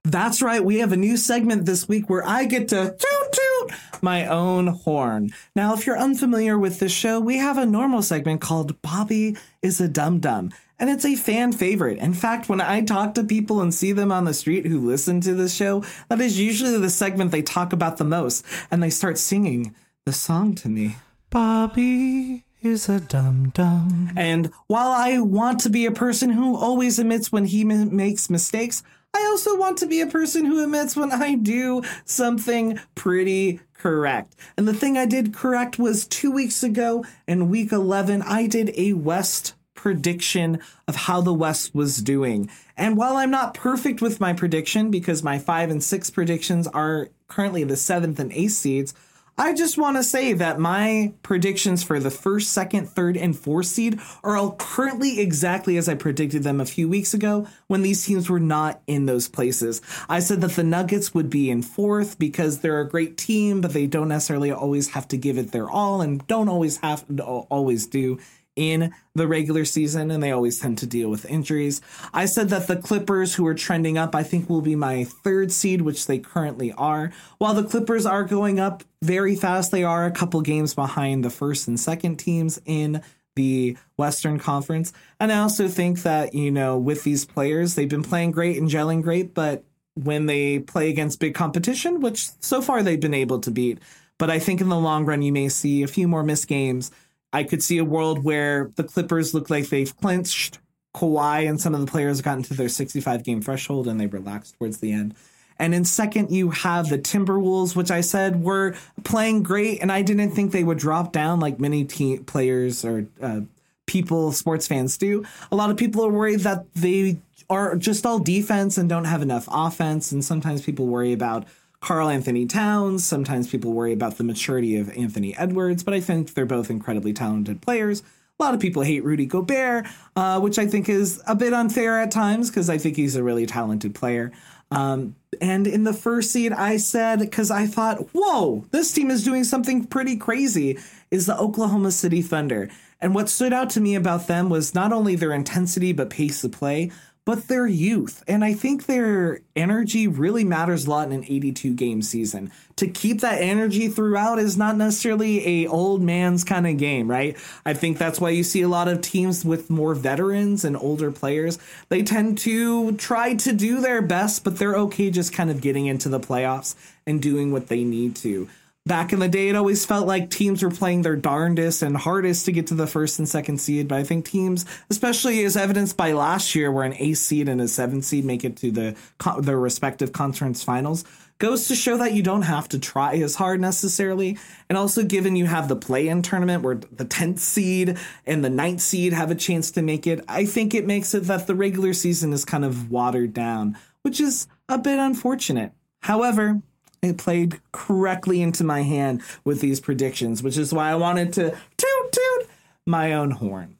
That's 0.03 0.41
right. 0.41 0.63
We 0.63 0.79
have 0.79 0.91
a 0.91 0.97
new 0.97 1.17
segment 1.17 1.65
this 1.65 1.87
week 1.87 2.09
where 2.09 2.25
I 2.25 2.45
get 2.45 2.69
to 2.69 2.95
toot 2.97 3.31
toot 3.31 3.71
my 4.01 4.25
own 4.27 4.67
horn. 4.67 5.31
Now, 5.55 5.73
if 5.73 5.85
you're 5.85 5.99
unfamiliar 5.99 6.57
with 6.57 6.79
this 6.79 6.91
show, 6.91 7.19
we 7.19 7.37
have 7.37 7.57
a 7.57 7.65
normal 7.65 8.01
segment 8.01 8.41
called 8.41 8.81
Bobby 8.81 9.37
is 9.61 9.79
a 9.79 9.87
Dum 9.87 10.19
Dum. 10.19 10.51
And 10.79 10.89
it's 10.89 11.03
a 11.03 11.15
fan 11.15 11.51
favorite. 11.51 11.97
In 11.97 12.13
fact, 12.13 12.47
when 12.47 12.61
I 12.61 12.81
talk 12.81 13.13
to 13.15 13.23
people 13.23 13.59
and 13.59 13.73
see 13.73 13.91
them 13.91 14.13
on 14.13 14.23
the 14.23 14.33
street 14.33 14.65
who 14.65 14.79
listen 14.79 15.19
to 15.21 15.33
this 15.33 15.53
show, 15.53 15.83
that 16.07 16.21
is 16.21 16.39
usually 16.39 16.77
the 16.77 16.89
segment 16.89 17.31
they 17.31 17.41
talk 17.41 17.73
about 17.73 17.97
the 17.97 18.05
most. 18.05 18.45
And 18.71 18.81
they 18.81 18.89
start 18.89 19.17
singing 19.17 19.75
the 20.09 20.13
song 20.13 20.55
to 20.55 20.67
me. 20.67 20.95
Bobby 21.29 22.43
is 22.63 22.89
a 22.89 22.99
dum 22.99 23.51
dum. 23.53 24.09
And 24.17 24.51
while 24.65 24.89
I 24.89 25.19
want 25.19 25.59
to 25.59 25.69
be 25.69 25.85
a 25.85 25.91
person 25.91 26.31
who 26.31 26.57
always 26.57 26.97
admits 26.97 27.31
when 27.31 27.45
he 27.45 27.61
m- 27.61 27.95
makes 27.95 28.27
mistakes, 28.27 28.81
I 29.13 29.19
also 29.29 29.55
want 29.55 29.77
to 29.77 29.85
be 29.85 30.01
a 30.01 30.07
person 30.07 30.45
who 30.45 30.63
admits 30.63 30.95
when 30.95 31.11
I 31.11 31.35
do 31.35 31.83
something 32.05 32.79
pretty 32.95 33.59
correct. 33.75 34.35
And 34.57 34.67
the 34.67 34.73
thing 34.73 34.97
I 34.97 35.05
did 35.05 35.31
correct 35.31 35.77
was 35.77 36.07
two 36.07 36.31
weeks 36.31 36.63
ago 36.63 37.05
in 37.27 37.49
week 37.49 37.71
11, 37.71 38.23
I 38.23 38.47
did 38.47 38.73
a 38.75 38.93
West 38.93 39.53
prediction 39.75 40.57
of 40.87 40.95
how 40.95 41.21
the 41.21 41.35
West 41.35 41.75
was 41.75 41.97
doing. 41.97 42.49
And 42.75 42.97
while 42.97 43.15
I'm 43.15 43.29
not 43.29 43.53
perfect 43.53 44.01
with 44.01 44.19
my 44.19 44.33
prediction 44.33 44.89
because 44.89 45.21
my 45.21 45.37
five 45.37 45.69
and 45.69 45.83
six 45.83 46.09
predictions 46.09 46.65
are 46.65 47.09
currently 47.27 47.63
the 47.63 47.77
seventh 47.77 48.19
and 48.19 48.33
eighth 48.33 48.53
seeds, 48.53 48.95
I 49.39 49.54
just 49.54 49.78
want 49.78 49.95
to 49.95 50.04
say 50.04 50.34
that 50.34 50.60
my 50.60 51.13
predictions 51.23 51.82
for 51.82 51.97
the 51.97 52.12
first, 52.12 52.52
second, 52.52 52.89
third, 52.89 53.15
and 53.15 53.34
fourth 53.34 53.67
seed 53.67 53.97
are 54.21 54.36
all 54.36 54.52
currently 54.52 55.21
exactly 55.21 55.78
as 55.78 55.88
I 55.88 55.95
predicted 55.95 56.43
them 56.43 56.60
a 56.60 56.65
few 56.65 56.89
weeks 56.89 57.13
ago 57.13 57.47
when 57.67 57.82
these 57.82 58.06
teams 58.06 58.30
were 58.30 58.41
not 58.41 58.82
in 58.86 59.06
those 59.06 59.30
places. 59.30 59.82
I 60.10 60.19
said 60.19 60.41
that 60.41 60.52
the 60.52 60.63
Nuggets 60.65 61.13
would 61.13 61.30
be 61.30 61.49
in 61.49 61.62
fourth 61.62 62.19
because 62.19 62.60
they're 62.60 62.82
a 62.82 62.89
great 62.89 63.15
team, 63.15 63.62
but 63.62 63.71
they 63.71 63.88
don't 63.88 64.10
necessarily 64.10 64.52
always 64.52 64.89
have 64.89 65.08
to 65.08 65.17
give 65.17 65.38
it 65.38 65.54
their 65.54 65.69
all 65.69 66.02
and 66.02 66.28
don't 66.28 66.49
always 66.49 66.75
have 66.80 67.08
to 67.08 67.23
always 67.23 67.88
do 67.88 68.19
in 68.55 68.93
the 69.15 69.27
regular 69.27 69.65
season, 69.65 70.12
and 70.12 70.21
they 70.21 70.31
always 70.31 70.59
tend 70.59 70.77
to 70.79 70.85
deal 70.85 71.09
with 71.09 71.25
injuries. 71.25 71.81
I 72.13 72.25
said 72.25 72.49
that 72.49 72.67
the 72.67 72.75
Clippers, 72.75 73.35
who 73.35 73.47
are 73.47 73.53
trending 73.53 73.97
up, 73.97 74.15
I 74.15 74.23
think 74.23 74.49
will 74.49 74.62
be 74.62 74.75
my 74.75 75.03
third 75.05 75.51
seed, 75.51 75.81
which 75.81 76.07
they 76.07 76.19
currently 76.19 76.73
are. 76.73 77.12
While 77.38 77.53
the 77.53 77.63
Clippers 77.63 78.05
are 78.05 78.23
going 78.23 78.59
up 78.59 78.83
very 79.01 79.35
fast, 79.35 79.71
they 79.71 79.83
are 79.83 80.05
a 80.05 80.12
couple 80.12 80.41
games 80.41 80.73
behind 80.73 81.23
the 81.23 81.29
first 81.29 81.67
and 81.67 81.79
second 81.79 82.17
teams 82.17 82.59
in 82.65 83.01
the 83.35 83.77
Western 83.95 84.39
Conference. 84.39 84.91
And 85.19 85.31
I 85.31 85.39
also 85.39 85.69
think 85.69 86.01
that, 86.03 86.33
you 86.33 86.51
know, 86.51 86.77
with 86.77 87.03
these 87.03 87.23
players, 87.25 87.75
they've 87.75 87.88
been 87.88 88.03
playing 88.03 88.31
great 88.31 88.57
and 88.57 88.69
gelling 88.69 89.01
great, 89.01 89.33
but 89.33 89.63
when 89.95 90.25
they 90.25 90.59
play 90.59 90.89
against 90.89 91.19
big 91.19 91.33
competition, 91.33 92.01
which 92.01 92.29
so 92.41 92.62
far 92.62 92.83
they've 92.83 92.99
been 92.99 93.13
able 93.13 93.39
to 93.39 93.51
beat, 93.51 93.79
but 94.17 94.29
I 94.29 94.39
think 94.39 94.59
in 94.59 94.67
the 94.67 94.77
long 94.77 95.05
run, 95.05 95.21
you 95.21 95.31
may 95.31 95.47
see 95.47 95.83
a 95.83 95.88
few 95.88 96.07
more 96.07 96.23
missed 96.23 96.47
games 96.47 96.91
I 97.31 97.43
could 97.43 97.61
see 97.61 97.77
a 97.77 97.85
world 97.85 98.23
where 98.23 98.71
the 98.75 98.83
Clippers 98.83 99.33
look 99.33 99.49
like 99.49 99.69
they've 99.69 99.95
clinched. 99.97 100.59
Kawhi 100.95 101.47
and 101.47 101.61
some 101.61 101.75
of 101.75 101.81
the 101.81 101.91
players 101.91 102.21
gotten 102.21 102.43
to 102.43 102.53
their 102.55 102.69
65 102.69 103.23
game 103.23 103.41
threshold 103.41 103.87
and 103.87 103.99
they 103.99 104.07
relaxed 104.07 104.57
towards 104.57 104.79
the 104.79 104.91
end. 104.91 105.13
And 105.59 105.75
in 105.75 105.83
second, 105.83 106.31
you 106.31 106.51
have 106.51 106.89
the 106.89 106.97
Timberwolves, 106.97 107.75
which 107.75 107.91
I 107.91 108.01
said 108.01 108.41
were 108.41 108.75
playing 109.03 109.43
great, 109.43 109.81
and 109.81 109.91
I 109.91 110.01
didn't 110.01 110.31
think 110.31 110.51
they 110.51 110.63
would 110.63 110.77
drop 110.77 111.11
down 111.11 111.41
like 111.41 111.59
many 111.59 111.83
team 111.83 112.23
players 112.23 112.85
or 112.85 113.07
uh, 113.21 113.41
people, 113.85 114.31
sports 114.31 114.67
fans 114.67 114.97
do. 114.97 115.25
A 115.51 115.57
lot 115.57 115.69
of 115.69 115.75
people 115.75 116.05
are 116.05 116.11
worried 116.11 116.41
that 116.41 116.73
they 116.75 117.19
are 117.49 117.75
just 117.75 118.05
all 118.05 118.19
defense 118.19 118.77
and 118.77 118.87
don't 118.87 119.05
have 119.05 119.21
enough 119.21 119.49
offense, 119.51 120.13
and 120.13 120.23
sometimes 120.23 120.61
people 120.61 120.87
worry 120.87 121.11
about 121.11 121.45
Karl-Anthony 121.81 122.45
Towns. 122.45 123.03
Sometimes 123.03 123.49
people 123.49 123.73
worry 123.73 123.93
about 123.93 124.17
the 124.17 124.23
maturity 124.23 124.77
of 124.77 124.89
Anthony 124.97 125.35
Edwards, 125.37 125.83
but 125.83 125.93
I 125.93 125.99
think 125.99 126.33
they're 126.33 126.45
both 126.45 126.69
incredibly 126.69 127.13
talented 127.13 127.61
players. 127.61 128.03
A 128.39 128.43
lot 128.43 128.53
of 128.53 128.59
people 128.59 128.83
hate 128.83 129.03
Rudy 129.03 129.25
Gobert, 129.25 129.85
uh, 130.15 130.39
which 130.39 130.57
I 130.57 130.65
think 130.65 130.87
is 130.87 131.21
a 131.27 131.35
bit 131.35 131.53
unfair 131.53 131.99
at 131.99 132.11
times 132.11 132.49
because 132.49 132.69
I 132.69 132.77
think 132.77 132.95
he's 132.95 133.15
a 133.15 133.23
really 133.23 133.45
talented 133.45 133.93
player. 133.95 134.31
Um, 134.71 135.15
and 135.41 135.67
in 135.67 135.83
the 135.83 135.93
first 135.93 136.31
seed, 136.31 136.53
I 136.53 136.77
said, 136.77 137.19
because 137.19 137.51
I 137.51 137.65
thought, 137.65 138.09
whoa, 138.13 138.65
this 138.71 138.91
team 138.91 139.09
is 139.09 139.23
doing 139.23 139.43
something 139.43 139.85
pretty 139.85 140.15
crazy, 140.15 140.77
is 141.11 141.25
the 141.25 141.37
Oklahoma 141.37 141.91
City 141.91 142.21
Thunder. 142.21 142.69
And 143.01 143.15
what 143.15 143.29
stood 143.29 143.53
out 143.53 143.69
to 143.71 143.81
me 143.81 143.95
about 143.95 144.27
them 144.27 144.49
was 144.49 144.75
not 144.75 144.91
only 144.93 145.15
their 145.15 145.33
intensity, 145.33 145.93
but 145.93 146.09
pace 146.09 146.43
of 146.43 146.51
play 146.51 146.91
but 147.29 147.47
their 147.47 147.67
youth. 147.67 148.23
And 148.27 148.43
I 148.43 148.55
think 148.55 148.87
their 148.87 149.41
energy 149.55 150.07
really 150.07 150.43
matters 150.43 150.87
a 150.87 150.89
lot 150.89 151.05
in 151.05 151.13
an 151.13 151.23
82 151.25 151.75
game 151.75 152.01
season. 152.01 152.51
To 152.77 152.87
keep 152.87 153.21
that 153.21 153.39
energy 153.39 153.87
throughout 153.87 154.39
is 154.39 154.57
not 154.57 154.77
necessarily 154.77 155.63
a 155.63 155.67
old 155.67 156.01
man's 156.01 156.43
kind 156.43 156.65
of 156.65 156.77
game, 156.77 157.07
right? 157.07 157.37
I 157.67 157.75
think 157.75 157.99
that's 157.99 158.19
why 158.19 158.31
you 158.31 158.43
see 158.43 158.63
a 158.63 158.67
lot 158.67 158.87
of 158.87 159.01
teams 159.01 159.45
with 159.45 159.69
more 159.69 159.93
veterans 159.93 160.65
and 160.65 160.75
older 160.75 161.11
players. 161.11 161.59
They 161.89 162.01
tend 162.01 162.39
to 162.39 162.93
try 162.93 163.35
to 163.35 163.53
do 163.53 163.79
their 163.79 164.01
best, 164.01 164.43
but 164.43 164.57
they're 164.57 164.77
okay 164.77 165.11
just 165.11 165.31
kind 165.31 165.51
of 165.51 165.61
getting 165.61 165.85
into 165.85 166.09
the 166.09 166.19
playoffs 166.19 166.73
and 167.05 167.21
doing 167.21 167.51
what 167.51 167.67
they 167.67 167.83
need 167.83 168.15
to 168.15 168.49
back 168.89 169.13
in 169.13 169.19
the 169.19 169.30
day, 169.30 169.47
it 169.47 169.56
always 169.56 169.86
felt 169.86 170.06
like 170.06 170.30
teams 170.30 170.62
were 170.62 170.69
playing 170.69 171.04
their 171.04 171.15
darndest 171.15 171.82
and 171.82 171.95
hardest 171.95 172.43
to 172.45 172.52
get 172.52 172.67
to 172.67 172.73
the 172.73 172.88
first 172.88 173.19
and 173.19 173.30
second 173.30 173.60
seed. 173.62 173.88
But 173.88 173.99
I 173.99 174.04
think 174.04 174.25
teams, 174.25 174.65
especially 174.89 175.45
as 175.45 175.56
evidenced 175.56 175.95
by 175.95 176.12
last 176.12 176.56
year, 176.56 176.69
where 176.69 176.84
an 176.84 176.95
eighth 176.95 177.19
seed 177.19 177.47
and 177.47 177.62
a 177.62 177.69
seven 177.69 178.02
seed 178.02 178.25
make 178.25 178.43
it 178.43 178.58
to 178.58 178.71
the 178.71 178.95
their 179.39 179.60
respective 179.60 180.12
conference 180.12 180.62
finals, 180.62 181.06
goes 181.38 181.69
to 181.69 181.75
show 181.75 181.97
that 181.97 182.13
you 182.13 182.21
don't 182.21 182.41
have 182.41 182.67
to 182.69 182.80
try 182.80 183.15
as 183.15 183.36
hard 183.36 183.62
necessarily. 183.62 184.38
And 184.67 184.78
also, 184.78 185.04
given 185.04 185.36
you 185.36 185.45
have 185.45 185.69
the 185.69 185.75
play 185.75 186.10
in 186.10 186.21
tournament 186.21 186.63
where 186.63 186.75
the 186.75 187.06
10th 187.06 187.39
seed 187.39 187.97
and 188.25 188.43
the 188.43 188.49
9th 188.49 188.82
seed 188.82 189.13
have 189.13 189.32
a 189.32 189.36
chance 189.36 189.71
to 189.71 189.82
make 189.82 190.06
it, 190.06 190.23
I 190.28 190.45
think 190.45 190.73
it 190.73 190.86
makes 190.86 191.13
it 191.13 191.23
that 191.23 191.47
the 191.47 191.56
regular 191.56 191.93
season 191.93 192.34
is 192.34 192.43
kind 192.43 192.65
of 192.65 192.91
watered 192.91 193.34
down, 193.34 193.78
which 194.02 194.19
is 194.19 194.47
a 194.67 194.78
bit 194.78 194.99
unfortunate. 194.99 195.71
However, 196.02 196.62
it 197.01 197.17
played 197.17 197.59
correctly 197.71 198.41
into 198.41 198.63
my 198.63 198.81
hand 198.81 199.21
with 199.43 199.62
these 199.62 199.79
predictions, 199.79 200.43
which 200.43 200.57
is 200.57 200.73
why 200.73 200.91
I 200.91 200.95
wanted 200.95 201.33
to 201.33 201.51
toot 201.77 202.12
toot 202.12 202.49
my 202.85 203.13
own 203.13 203.31
horn. 203.31 203.77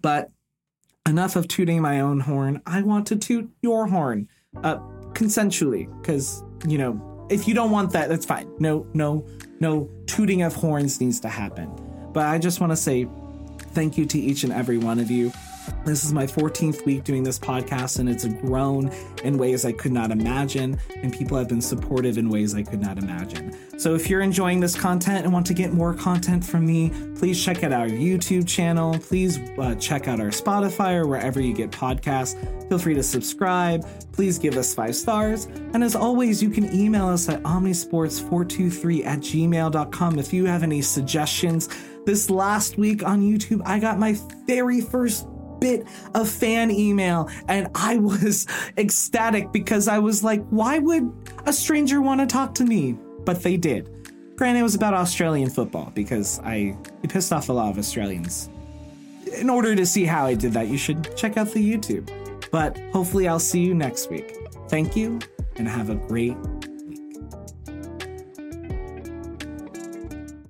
But 0.00 0.30
enough 1.06 1.36
of 1.36 1.48
tooting 1.48 1.80
my 1.80 2.00
own 2.00 2.20
horn. 2.20 2.62
I 2.66 2.82
want 2.82 3.06
to 3.08 3.16
toot 3.16 3.50
your 3.62 3.86
horn, 3.86 4.28
uh, 4.62 4.78
consensually, 5.12 5.88
because 6.00 6.42
you 6.66 6.78
know 6.78 7.26
if 7.30 7.48
you 7.48 7.54
don't 7.54 7.70
want 7.70 7.92
that, 7.92 8.08
that's 8.08 8.26
fine. 8.26 8.50
No, 8.58 8.86
no, 8.92 9.26
no 9.60 9.88
tooting 10.06 10.42
of 10.42 10.54
horns 10.54 11.00
needs 11.00 11.18
to 11.20 11.28
happen. 11.28 11.70
But 12.12 12.26
I 12.26 12.38
just 12.38 12.60
want 12.60 12.72
to 12.72 12.76
say 12.76 13.08
thank 13.72 13.96
you 13.96 14.04
to 14.06 14.18
each 14.18 14.44
and 14.44 14.52
every 14.52 14.76
one 14.76 15.00
of 15.00 15.10
you. 15.10 15.32
This 15.84 16.04
is 16.04 16.12
my 16.12 16.26
14th 16.26 16.84
week 16.86 17.04
doing 17.04 17.22
this 17.22 17.38
podcast, 17.38 17.98
and 17.98 18.08
it's 18.08 18.24
grown 18.24 18.90
in 19.24 19.36
ways 19.36 19.64
I 19.64 19.72
could 19.72 19.92
not 19.92 20.10
imagine, 20.10 20.78
and 20.96 21.12
people 21.12 21.36
have 21.36 21.48
been 21.48 21.60
supportive 21.60 22.18
in 22.18 22.28
ways 22.28 22.54
I 22.54 22.62
could 22.62 22.80
not 22.80 22.98
imagine. 22.98 23.56
So, 23.78 23.94
if 23.94 24.08
you're 24.08 24.20
enjoying 24.20 24.60
this 24.60 24.74
content 24.74 25.24
and 25.24 25.32
want 25.32 25.46
to 25.46 25.54
get 25.54 25.72
more 25.72 25.94
content 25.94 26.44
from 26.44 26.66
me, 26.66 26.90
please 27.16 27.42
check 27.42 27.64
out 27.64 27.72
our 27.72 27.88
YouTube 27.88 28.46
channel. 28.46 28.98
Please 28.98 29.38
uh, 29.58 29.74
check 29.76 30.08
out 30.08 30.20
our 30.20 30.28
Spotify 30.28 30.94
or 30.94 31.06
wherever 31.06 31.40
you 31.40 31.52
get 31.52 31.70
podcasts. 31.70 32.36
Feel 32.68 32.78
free 32.78 32.94
to 32.94 33.02
subscribe. 33.02 33.84
Please 34.12 34.38
give 34.38 34.56
us 34.56 34.74
five 34.74 34.94
stars. 34.94 35.46
And 35.74 35.82
as 35.82 35.96
always, 35.96 36.42
you 36.42 36.50
can 36.50 36.72
email 36.74 37.08
us 37.08 37.28
at 37.28 37.42
omnisports423 37.42 39.04
at 39.04 39.18
gmail.com 39.20 40.18
if 40.18 40.32
you 40.32 40.44
have 40.46 40.62
any 40.62 40.82
suggestions. 40.82 41.68
This 42.04 42.30
last 42.30 42.78
week 42.78 43.04
on 43.04 43.22
YouTube, 43.22 43.62
I 43.64 43.78
got 43.78 43.98
my 43.98 44.16
very 44.46 44.80
first 44.80 45.26
bit 45.62 45.86
of 46.14 46.28
fan 46.28 46.70
email 46.70 47.30
and 47.48 47.68
I 47.74 47.96
was 47.98 48.46
ecstatic 48.76 49.52
because 49.52 49.88
I 49.88 49.98
was 49.98 50.22
like, 50.22 50.44
why 50.48 50.78
would 50.78 51.12
a 51.46 51.52
stranger 51.52 52.00
want 52.00 52.20
to 52.20 52.26
talk 52.26 52.54
to 52.56 52.64
me? 52.64 52.98
But 53.24 53.42
they 53.42 53.56
did. 53.56 53.88
Granted, 54.36 54.60
it 54.60 54.64
was 54.64 54.74
about 54.74 54.94
Australian 54.94 55.50
football 55.50 55.92
because 55.94 56.40
I 56.40 56.76
pissed 57.08 57.32
off 57.32 57.48
a 57.48 57.52
lot 57.52 57.70
of 57.70 57.78
Australians. 57.78 58.50
In 59.36 59.48
order 59.48 59.74
to 59.76 59.86
see 59.86 60.04
how 60.04 60.26
I 60.26 60.34
did 60.34 60.52
that, 60.54 60.68
you 60.68 60.76
should 60.76 61.16
check 61.16 61.36
out 61.36 61.52
the 61.52 61.60
YouTube. 61.60 62.10
But 62.50 62.76
hopefully, 62.92 63.28
I'll 63.28 63.38
see 63.38 63.60
you 63.60 63.74
next 63.74 64.10
week. 64.10 64.36
Thank 64.68 64.96
you 64.96 65.20
and 65.56 65.68
have 65.68 65.90
a 65.90 65.94
great 65.94 66.36